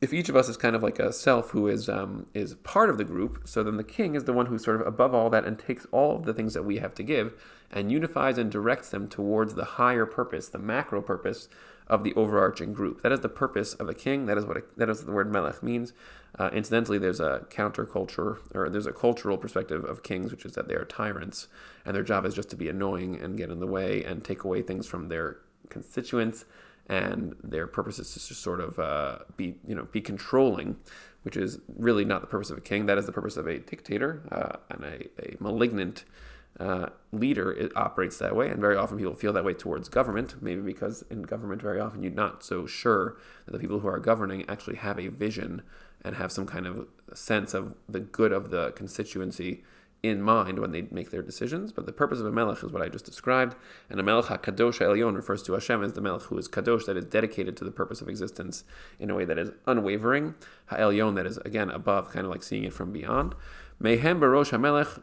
if 0.00 0.12
each 0.12 0.28
of 0.28 0.36
us 0.36 0.48
is 0.48 0.56
kind 0.56 0.76
of 0.76 0.82
like 0.82 0.98
a 0.98 1.12
self 1.12 1.50
who 1.50 1.68
is 1.68 1.88
um, 1.88 2.26
is 2.34 2.54
part 2.56 2.90
of 2.90 2.98
the 2.98 3.04
group, 3.04 3.42
so 3.44 3.62
then 3.62 3.76
the 3.76 3.84
king 3.84 4.14
is 4.14 4.24
the 4.24 4.32
one 4.32 4.46
who's 4.46 4.64
sort 4.64 4.80
of 4.80 4.86
above 4.86 5.14
all 5.14 5.30
that 5.30 5.44
and 5.44 5.58
takes 5.58 5.86
all 5.90 6.16
of 6.16 6.24
the 6.24 6.34
things 6.34 6.54
that 6.54 6.64
we 6.64 6.78
have 6.78 6.94
to 6.94 7.02
give 7.02 7.32
and 7.70 7.90
unifies 7.90 8.38
and 8.38 8.50
directs 8.50 8.90
them 8.90 9.08
towards 9.08 9.54
the 9.54 9.64
higher 9.64 10.06
purpose, 10.06 10.48
the 10.48 10.58
macro 10.58 11.00
purpose 11.00 11.48
of 11.88 12.04
the 12.04 12.14
overarching 12.14 12.72
group. 12.72 13.02
That 13.02 13.12
is 13.12 13.20
the 13.20 13.28
purpose 13.28 13.74
of 13.74 13.88
a 13.88 13.94
king. 13.94 14.26
That 14.26 14.36
is 14.36 14.44
what 14.44 14.56
a, 14.56 14.62
that 14.76 14.88
is 14.90 15.04
the 15.04 15.12
word 15.12 15.32
melech 15.32 15.62
means. 15.62 15.92
Uh, 16.38 16.50
incidentally, 16.52 16.98
there's 16.98 17.20
a 17.20 17.46
counterculture 17.48 18.38
or 18.54 18.68
there's 18.68 18.86
a 18.86 18.92
cultural 18.92 19.38
perspective 19.38 19.84
of 19.84 20.02
kings, 20.02 20.30
which 20.30 20.44
is 20.44 20.52
that 20.52 20.68
they 20.68 20.74
are 20.74 20.84
tyrants 20.84 21.48
and 21.84 21.94
their 21.94 22.02
job 22.02 22.26
is 22.26 22.34
just 22.34 22.50
to 22.50 22.56
be 22.56 22.68
annoying 22.68 23.18
and 23.20 23.38
get 23.38 23.50
in 23.50 23.60
the 23.60 23.66
way 23.66 24.04
and 24.04 24.24
take 24.24 24.44
away 24.44 24.62
things 24.62 24.86
from 24.86 25.08
their 25.08 25.38
constituents, 25.70 26.44
and 26.88 27.34
their 27.42 27.66
purpose 27.66 27.98
is 27.98 28.12
to 28.12 28.34
sort 28.34 28.60
of 28.60 28.78
uh, 28.78 29.18
be 29.36 29.56
you 29.66 29.74
know 29.74 29.84
be 29.90 30.00
controlling, 30.00 30.76
which 31.22 31.36
is 31.36 31.58
really 31.76 32.04
not 32.04 32.20
the 32.20 32.26
purpose 32.26 32.50
of 32.50 32.58
a 32.58 32.60
king. 32.60 32.86
That 32.86 32.98
is 32.98 33.06
the 33.06 33.12
purpose 33.12 33.36
of 33.36 33.46
a 33.46 33.58
dictator 33.58 34.22
uh, 34.30 34.56
and 34.70 34.84
a, 34.84 35.08
a 35.22 35.36
malignant. 35.40 36.04
Uh, 36.58 36.88
leader 37.12 37.52
it 37.52 37.70
operates 37.76 38.16
that 38.16 38.34
way, 38.34 38.48
and 38.48 38.58
very 38.58 38.74
often 38.74 38.96
people 38.96 39.14
feel 39.14 39.30
that 39.30 39.44
way 39.44 39.52
towards 39.52 39.90
government. 39.90 40.36
Maybe 40.40 40.62
because 40.62 41.04
in 41.10 41.20
government, 41.20 41.60
very 41.60 41.78
often 41.78 42.02
you're 42.02 42.12
not 42.12 42.42
so 42.42 42.66
sure 42.66 43.18
that 43.44 43.52
the 43.52 43.58
people 43.58 43.80
who 43.80 43.88
are 43.88 43.98
governing 43.98 44.48
actually 44.48 44.76
have 44.76 44.98
a 44.98 45.08
vision 45.08 45.60
and 46.02 46.16
have 46.16 46.32
some 46.32 46.46
kind 46.46 46.66
of 46.66 46.86
sense 47.12 47.52
of 47.52 47.74
the 47.86 48.00
good 48.00 48.32
of 48.32 48.50
the 48.50 48.70
constituency 48.70 49.64
in 50.08 50.22
mind 50.22 50.58
when 50.58 50.72
they 50.72 50.82
make 50.90 51.10
their 51.10 51.22
decisions. 51.22 51.72
But 51.72 51.86
the 51.86 51.92
purpose 51.92 52.20
of 52.20 52.26
a 52.26 52.32
melech 52.32 52.62
is 52.62 52.72
what 52.72 52.82
I 52.82 52.88
just 52.88 53.04
described. 53.04 53.56
And 53.90 53.98
a 53.98 54.02
melech 54.02 54.26
HaKadosh 54.26 54.80
Elyon 54.80 55.14
refers 55.14 55.42
to 55.44 55.52
Hashem 55.52 55.82
as 55.82 55.92
the 55.92 56.00
melech 56.00 56.22
who 56.22 56.38
is 56.38 56.48
kadosh, 56.48 56.86
that 56.86 56.96
is 56.96 57.04
dedicated 57.04 57.56
to 57.58 57.64
the 57.64 57.70
purpose 57.70 58.00
of 58.00 58.08
existence 58.08 58.64
in 58.98 59.10
a 59.10 59.14
way 59.14 59.24
that 59.24 59.38
is 59.38 59.50
unwavering. 59.66 60.34
HaElyon, 60.70 61.14
that 61.16 61.26
is, 61.26 61.38
again, 61.38 61.70
above, 61.70 62.10
kind 62.10 62.24
of 62.24 62.30
like 62.30 62.42
seeing 62.42 62.64
it 62.64 62.72
from 62.72 62.92
beyond. 62.92 63.34
Mehem 63.82 64.20
Barosh 64.20 64.50
HaMelech 64.50 65.02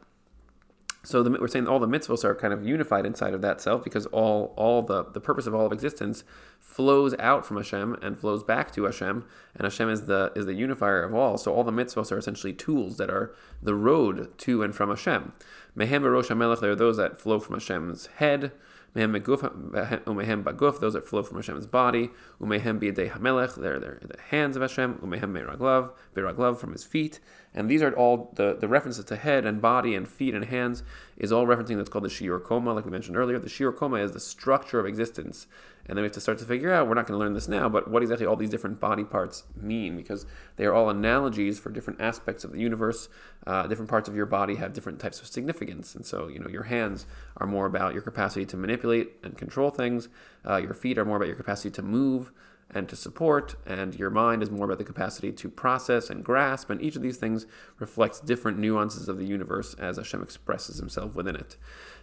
so 1.06 1.22
the, 1.22 1.32
we're 1.32 1.50
saying 1.50 1.68
all 1.68 1.80
the 1.80 1.88
mitzvahs 1.88 2.24
are 2.24 2.34
kind 2.34 2.54
of 2.54 2.66
unified 2.66 3.06
inside 3.06 3.34
of 3.34 3.42
that 3.42 3.60
self 3.60 3.84
because 3.84 4.06
all 4.08 4.54
all 4.56 4.82
the, 4.82 5.04
the 5.04 5.20
purpose 5.20 5.46
of 5.46 5.54
all 5.54 5.66
of 5.66 5.74
existence 5.74 6.24
flows 6.60 7.14
out 7.20 7.46
from 7.46 7.58
Hashem 7.58 7.98
and 8.02 8.18
flows 8.18 8.42
back 8.42 8.72
to 8.74 8.86
Hashem, 8.86 9.26
and 9.54 9.64
Hashem 9.64 9.90
is 9.90 10.06
the 10.06 10.32
is 10.34 10.46
the 10.46 10.54
unifier 10.54 11.04
of 11.04 11.14
all. 11.14 11.38
So 11.38 11.54
all 11.54 11.66
the 11.66 11.72
mitzvahs 11.72 12.12
are 12.12 12.18
essentially 12.18 12.54
tools 12.54 12.96
that 12.98 13.10
are 13.10 13.36
the 13.62 13.76
road 13.76 14.38
to 14.40 14.64
and 14.64 14.74
from 14.74 14.90
Hashem. 14.90 15.34
Mehem 15.78 16.10
Rosh 16.10 16.30
Hamelech, 16.30 16.62
they 16.62 16.68
are 16.68 16.76
those 16.76 16.98
that 16.98 17.20
flow 17.20 17.40
from 17.40 17.56
Hashem's 17.56 18.06
head. 18.18 18.54
Mehem 18.96 19.20
umehem 19.20 20.44
baguf, 20.44 20.80
those 20.80 20.94
that 20.94 21.08
flow 21.08 21.24
from 21.24 21.38
Hashem's 21.38 21.66
body. 21.66 22.12
Umehem 22.40 22.80
biyadei 22.80 23.12
hamelech, 23.12 23.56
they're, 23.56 23.80
they're 23.80 24.00
the 24.02 24.22
hands 24.30 24.56
of 24.56 24.62
Hashem. 24.62 24.96
Umehem 24.96 25.32
meraglav, 25.32 25.92
beraglav 26.16 26.58
from 26.58 26.74
his 26.74 26.84
feet. 26.84 27.20
And 27.54 27.70
these 27.70 27.82
are 27.82 27.92
all 27.94 28.32
the, 28.36 28.56
the 28.60 28.68
references 28.68 29.06
to 29.06 29.16
head 29.16 29.46
and 29.46 29.62
body 29.62 29.96
and 29.96 30.08
feet 30.08 30.36
and 30.36 30.46
hands 30.46 30.84
is 31.18 31.32
all 31.32 31.46
referencing 31.46 31.78
that's 31.78 31.90
called 31.90 32.04
the 32.04 32.10
shiur 32.10 32.44
koma, 32.44 32.74
like 32.74 32.86
we 32.86 32.92
mentioned 32.92 33.18
earlier. 33.18 33.40
The 33.40 33.50
shiur 33.50 33.76
koma 33.76 33.98
is 33.98 34.12
the 34.12 34.20
structure 34.20 34.80
of 34.80 34.86
existence. 34.86 35.48
And 35.86 35.98
then 35.98 36.04
we 36.04 36.08
have 36.08 36.14
to 36.14 36.22
start 36.22 36.38
to 36.38 36.46
figure 36.46 36.72
out, 36.72 36.88
we're 36.88 36.94
not 36.94 37.08
going 37.08 37.18
to 37.18 37.24
learn 37.24 37.34
this 37.34 37.48
now, 37.48 37.68
but 37.68 37.90
what 37.90 38.02
exactly 38.02 38.26
all 38.26 38.38
these 38.38 38.50
different 38.50 38.80
body 38.80 39.04
parts 39.04 39.44
mean, 39.56 39.98
because 39.98 40.26
they 40.56 40.66
are 40.66 40.74
all 40.74 40.90
analogies 40.90 41.60
for 41.60 41.70
different 41.70 42.00
aspects 42.00 42.46
of 42.46 42.54
the 42.54 42.60
universe. 42.60 43.10
Uh, 43.46 43.68
different 43.68 43.90
parts 43.90 44.08
of 44.08 44.16
your 44.16 44.26
body 44.26 44.56
have 44.56 44.72
different 44.72 45.00
types 45.00 45.20
of 45.20 45.28
significance. 45.28 45.94
And 45.94 46.06
so, 46.06 46.30
you 46.30 46.40
know, 46.40 46.48
your 46.48 46.64
hands 46.64 47.06
are 47.38 47.48
more 47.48 47.66
about 47.66 47.94
your 47.94 48.02
capacity 48.02 48.46
to 48.46 48.58
manipulate 48.58 49.12
and 49.24 49.38
control 49.38 49.70
things. 49.70 50.08
Uh, 50.48 50.58
your 50.58 50.74
feet 50.74 50.98
are 50.98 51.06
more 51.06 51.18
about 51.18 51.28
your 51.28 51.36
capacity 51.36 51.70
to 51.72 51.82
move 51.82 52.32
and 52.70 52.90
to 52.90 52.96
support, 52.96 53.56
and 53.66 53.96
your 53.96 54.10
mind 54.10 54.42
is 54.42 54.50
more 54.50 54.66
about 54.66 54.78
the 54.78 54.84
capacity 54.84 55.32
to 55.32 55.50
process 55.50 56.10
and 56.10 56.24
grasp, 56.24 56.70
and 56.70 56.82
each 56.82 56.96
of 56.96 57.02
these 57.02 57.18
things 57.18 57.46
reflects 57.80 58.20
different 58.20 58.58
nuances 58.58 59.08
of 59.08 59.18
the 59.18 59.26
universe 59.26 59.76
as 59.76 59.98
Hashem 59.98 60.22
expresses 60.24 60.80
himself 60.80 61.16
within 61.16 61.36
it. 61.36 61.58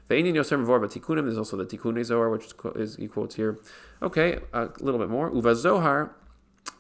There's 0.08 0.28
also 0.28 1.56
the 1.56 1.66
Tikkun 1.66 2.04
Zohar, 2.04 2.30
which 2.30 2.46
is, 2.76 2.96
he 2.96 3.06
quotes 3.06 3.36
here. 3.36 3.58
Okay, 4.02 4.38
a 4.52 4.68
little 4.80 4.98
bit 4.98 5.08
more. 5.08 5.32
Uva 5.32 5.54
Zohar 5.54 6.16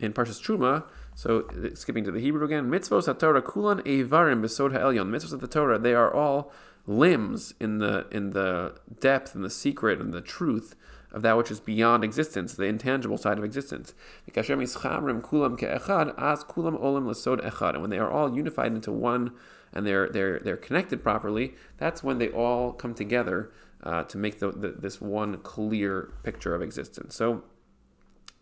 in 0.00 0.12
Parshas 0.12 0.40
Truma. 0.40 0.84
So 1.14 1.42
uh, 1.50 1.74
skipping 1.74 2.04
to 2.04 2.10
the 2.10 2.20
Hebrew 2.20 2.44
again, 2.44 2.70
mitzvos 2.70 3.18
Torah 3.18 3.42
kulan 3.42 3.82
evarim 3.82 4.42
besod 4.42 4.72
ha'elyon. 4.72 5.10
Mitzvos 5.10 5.32
of 5.32 5.40
the 5.40 5.48
Torah, 5.48 5.78
they 5.78 5.94
are 5.94 6.12
all 6.12 6.52
limbs 6.86 7.54
in 7.60 7.78
the 7.78 8.06
in 8.10 8.30
the 8.30 8.74
depth 9.00 9.34
and 9.34 9.44
the 9.44 9.50
secret 9.50 10.00
and 10.00 10.12
the 10.12 10.20
truth 10.20 10.74
of 11.12 11.22
that 11.22 11.36
which 11.36 11.50
is 11.50 11.60
beyond 11.60 12.04
existence, 12.04 12.54
the 12.54 12.64
intangible 12.64 13.18
side 13.18 13.38
of 13.38 13.44
existence. 13.44 13.94
And 14.26 14.36
when 17.82 17.90
they 17.90 17.98
are 17.98 18.10
all 18.10 18.34
unified 18.34 18.72
into 18.72 18.92
one 18.92 19.32
and 19.72 19.86
they're 19.86 20.08
they're 20.08 20.38
they're 20.40 20.56
connected 20.56 21.02
properly, 21.02 21.54
that's 21.78 22.02
when 22.02 22.18
they 22.18 22.28
all 22.28 22.72
come 22.72 22.94
together 22.94 23.52
uh, 23.82 24.04
to 24.04 24.18
make 24.18 24.38
the, 24.40 24.50
the, 24.50 24.68
this 24.70 25.00
one 25.00 25.38
clear 25.38 26.12
picture 26.22 26.54
of 26.54 26.62
existence. 26.62 27.14
So 27.14 27.42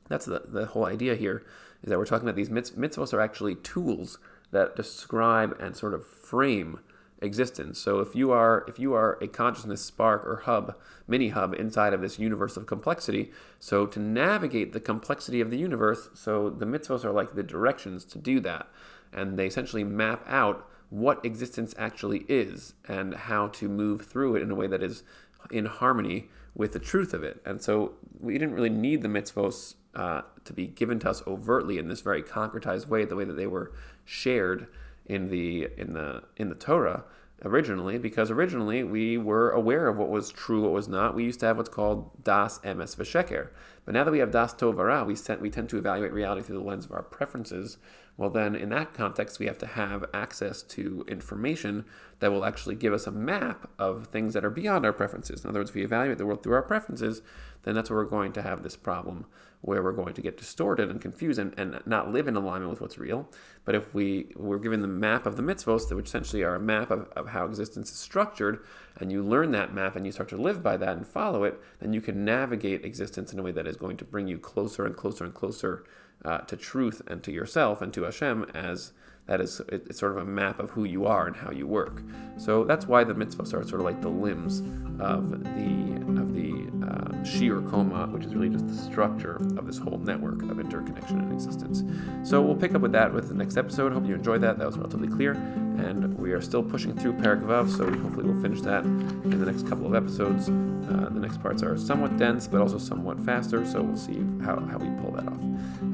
that's 0.08 0.26
the, 0.26 0.42
the 0.46 0.66
whole 0.66 0.86
idea 0.86 1.14
here 1.14 1.44
is 1.82 1.90
that 1.90 1.98
we're 1.98 2.06
talking 2.06 2.28
about 2.28 2.36
these 2.36 2.48
mitzvahs 2.48 3.12
are 3.12 3.20
actually 3.20 3.54
tools 3.56 4.18
that 4.50 4.74
describe 4.74 5.56
and 5.60 5.76
sort 5.76 5.94
of 5.94 6.06
frame 6.06 6.80
existence. 7.20 7.78
So 7.78 8.00
if 8.00 8.14
you 8.14 8.32
are 8.32 8.64
if 8.68 8.78
you 8.78 8.94
are 8.94 9.18
a 9.20 9.28
consciousness 9.28 9.80
spark 9.80 10.24
or 10.26 10.42
hub, 10.44 10.76
mini 11.06 11.28
hub 11.28 11.54
inside 11.54 11.92
of 11.92 12.00
this 12.00 12.18
universe 12.18 12.56
of 12.56 12.66
complexity, 12.66 13.32
so 13.58 13.86
to 13.86 13.98
navigate 13.98 14.72
the 14.72 14.80
complexity 14.80 15.40
of 15.40 15.50
the 15.50 15.58
universe, 15.58 16.08
so 16.14 16.50
the 16.50 16.66
mitzvahs 16.66 17.04
are 17.04 17.12
like 17.12 17.34
the 17.34 17.42
directions 17.42 18.04
to 18.06 18.18
do 18.18 18.40
that, 18.40 18.68
and 19.12 19.38
they 19.38 19.46
essentially 19.46 19.84
map 19.84 20.24
out 20.28 20.68
what 20.90 21.24
existence 21.24 21.74
actually 21.76 22.24
is 22.28 22.74
and 22.86 23.14
how 23.14 23.48
to 23.48 23.68
move 23.68 24.06
through 24.06 24.36
it 24.36 24.42
in 24.42 24.50
a 24.50 24.54
way 24.54 24.66
that 24.66 24.82
is 24.82 25.02
in 25.50 25.66
harmony 25.66 26.28
with 26.54 26.72
the 26.72 26.78
truth 26.78 27.12
of 27.12 27.22
it. 27.22 27.40
And 27.44 27.60
so 27.62 27.92
we 28.20 28.34
didn't 28.34 28.54
really 28.54 28.70
need 28.70 29.02
the 29.02 29.08
mitzvahs 29.08 29.74
uh, 29.94 30.22
to 30.44 30.52
be 30.52 30.66
given 30.66 30.98
to 31.00 31.10
us 31.10 31.22
overtly 31.26 31.78
in 31.78 31.88
this 31.88 32.00
very 32.00 32.22
concretized 32.22 32.88
way, 32.88 33.04
the 33.04 33.16
way 33.16 33.24
that 33.24 33.34
they 33.34 33.46
were 33.46 33.72
shared 34.04 34.66
in 35.08 35.28
the 35.30 35.68
in 35.76 35.94
the 35.94 36.22
in 36.36 36.48
the 36.48 36.54
Torah 36.54 37.04
originally, 37.44 37.98
because 37.98 38.30
originally 38.30 38.82
we 38.82 39.16
were 39.16 39.50
aware 39.50 39.88
of 39.88 39.96
what 39.96 40.08
was 40.08 40.30
true, 40.30 40.62
what 40.62 40.72
was 40.72 40.88
not. 40.88 41.14
We 41.14 41.24
used 41.24 41.40
to 41.40 41.46
have 41.46 41.56
what's 41.56 41.68
called 41.68 42.24
das 42.24 42.58
emes 42.60 42.96
v'sheker. 42.96 43.48
But 43.84 43.94
now 43.94 44.04
that 44.04 44.10
we 44.10 44.18
have 44.18 44.30
das 44.30 44.54
tovara, 44.54 45.06
we 45.06 45.16
we 45.40 45.50
tend 45.50 45.68
to 45.70 45.78
evaluate 45.78 46.12
reality 46.12 46.42
through 46.42 46.58
the 46.58 46.64
lens 46.64 46.84
of 46.84 46.92
our 46.92 47.02
preferences, 47.02 47.78
Well, 48.16 48.30
then 48.30 48.56
in 48.56 48.68
that 48.70 48.92
context, 48.92 49.38
we 49.38 49.46
have 49.46 49.58
to 49.58 49.66
have 49.66 50.04
access 50.12 50.62
to 50.62 51.04
information 51.06 51.84
that 52.18 52.32
will 52.32 52.44
actually 52.44 52.74
give 52.74 52.92
us 52.92 53.06
a 53.06 53.12
map 53.12 53.70
of 53.78 54.08
things 54.08 54.34
that 54.34 54.44
are 54.44 54.50
beyond 54.50 54.84
our 54.84 54.92
preferences. 54.92 55.44
In 55.44 55.50
other 55.50 55.60
words, 55.60 55.70
if 55.70 55.76
we 55.76 55.84
evaluate 55.84 56.18
the 56.18 56.26
world 56.26 56.42
through 56.42 56.54
our 56.54 56.62
preferences, 56.62 57.22
then 57.68 57.74
that's 57.74 57.90
where 57.90 57.98
we're 57.98 58.06
going 58.06 58.32
to 58.32 58.40
have 58.40 58.62
this 58.62 58.76
problem 58.76 59.26
where 59.60 59.82
we're 59.82 59.92
going 59.92 60.14
to 60.14 60.22
get 60.22 60.38
distorted 60.38 60.88
and 60.88 61.02
confused 61.02 61.38
and, 61.38 61.52
and 61.58 61.82
not 61.84 62.10
live 62.10 62.26
in 62.26 62.34
alignment 62.34 62.70
with 62.70 62.80
what's 62.80 62.96
real. 62.96 63.28
But 63.66 63.74
if 63.74 63.92
we 63.92 64.28
we're 64.36 64.58
given 64.58 64.80
the 64.80 64.88
map 64.88 65.26
of 65.26 65.36
the 65.36 65.42
mitzvos, 65.42 65.94
which 65.94 66.06
essentially 66.06 66.42
are 66.42 66.54
a 66.54 66.60
map 66.60 66.90
of, 66.90 67.08
of 67.14 67.28
how 67.28 67.44
existence 67.44 67.90
is 67.90 67.98
structured, 67.98 68.64
and 68.96 69.12
you 69.12 69.22
learn 69.22 69.50
that 69.50 69.74
map 69.74 69.96
and 69.96 70.06
you 70.06 70.12
start 70.12 70.30
to 70.30 70.36
live 70.38 70.62
by 70.62 70.78
that 70.78 70.96
and 70.96 71.06
follow 71.06 71.44
it, 71.44 71.60
then 71.78 71.92
you 71.92 72.00
can 72.00 72.24
navigate 72.24 72.86
existence 72.86 73.34
in 73.34 73.38
a 73.38 73.42
way 73.42 73.52
that 73.52 73.66
is 73.66 73.76
going 73.76 73.98
to 73.98 74.04
bring 74.04 74.28
you 74.28 74.38
closer 74.38 74.86
and 74.86 74.96
closer 74.96 75.24
and 75.24 75.34
closer 75.34 75.84
uh, 76.24 76.38
to 76.38 76.56
truth 76.56 77.02
and 77.06 77.22
to 77.22 77.32
yourself 77.32 77.82
and 77.82 77.92
to 77.92 78.04
Hashem 78.04 78.46
as 78.54 78.92
that 79.28 79.40
is 79.40 79.60
it's 79.68 79.98
sort 79.98 80.12
of 80.12 80.18
a 80.18 80.24
map 80.24 80.58
of 80.58 80.70
who 80.70 80.84
you 80.84 81.06
are 81.06 81.26
and 81.26 81.36
how 81.36 81.50
you 81.50 81.66
work. 81.66 82.02
So 82.38 82.64
that's 82.64 82.86
why 82.86 83.04
the 83.04 83.14
mitzvahs 83.14 83.52
are 83.54 83.62
sort 83.62 83.74
of 83.74 83.82
like 83.82 84.00
the 84.00 84.08
limbs 84.08 84.60
of 85.00 85.30
the 85.30 85.98
of 86.20 86.34
the 86.34 86.68
uh, 86.86 87.12
shiur 87.22 87.68
koma, 87.70 88.06
which 88.06 88.24
is 88.24 88.34
really 88.34 88.48
just 88.48 88.66
the 88.66 88.74
structure 88.74 89.36
of 89.56 89.66
this 89.66 89.78
whole 89.78 89.98
network 89.98 90.42
of 90.42 90.58
interconnection 90.58 91.20
and 91.20 91.32
existence. 91.32 91.84
So 92.28 92.40
we'll 92.42 92.56
pick 92.56 92.74
up 92.74 92.80
with 92.80 92.92
that 92.92 93.12
with 93.12 93.28
the 93.28 93.34
next 93.34 93.56
episode. 93.56 93.92
Hope 93.92 94.06
you 94.06 94.14
enjoyed 94.14 94.40
that. 94.40 94.58
That 94.58 94.66
was 94.66 94.78
relatively 94.78 95.08
clear, 95.08 95.32
and 95.32 96.18
we 96.18 96.32
are 96.32 96.40
still 96.40 96.62
pushing 96.62 96.96
through 96.96 97.12
Parak 97.14 97.38
so 97.70 97.84
hopefully 97.84 98.24
we'll 98.24 98.40
finish 98.40 98.62
that 98.62 98.84
in 98.84 99.38
the 99.38 99.50
next 99.50 99.68
couple 99.68 99.86
of 99.86 99.94
episodes. 99.94 100.48
Uh, 100.48 101.10
the 101.10 101.20
next 101.20 101.42
parts 101.42 101.62
are 101.62 101.76
somewhat 101.76 102.16
dense, 102.16 102.46
but 102.46 102.60
also 102.60 102.78
somewhat 102.78 103.20
faster. 103.20 103.66
So 103.66 103.82
we'll 103.82 103.96
see 103.96 104.24
how, 104.42 104.58
how 104.60 104.78
we 104.78 104.88
pull 105.02 105.12
that 105.12 105.28
off. 105.28 105.40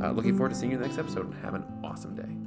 Uh, 0.03 0.13
looking 0.13 0.37
forward 0.37 0.51
to 0.51 0.55
seeing 0.55 0.71
you 0.71 0.77
in 0.77 0.83
the 0.83 0.89
next 0.89 1.01
episode. 1.01 1.27
And 1.27 1.35
have 1.43 1.55
an 1.55 1.65
awesome 1.83 2.15
day. 2.15 2.44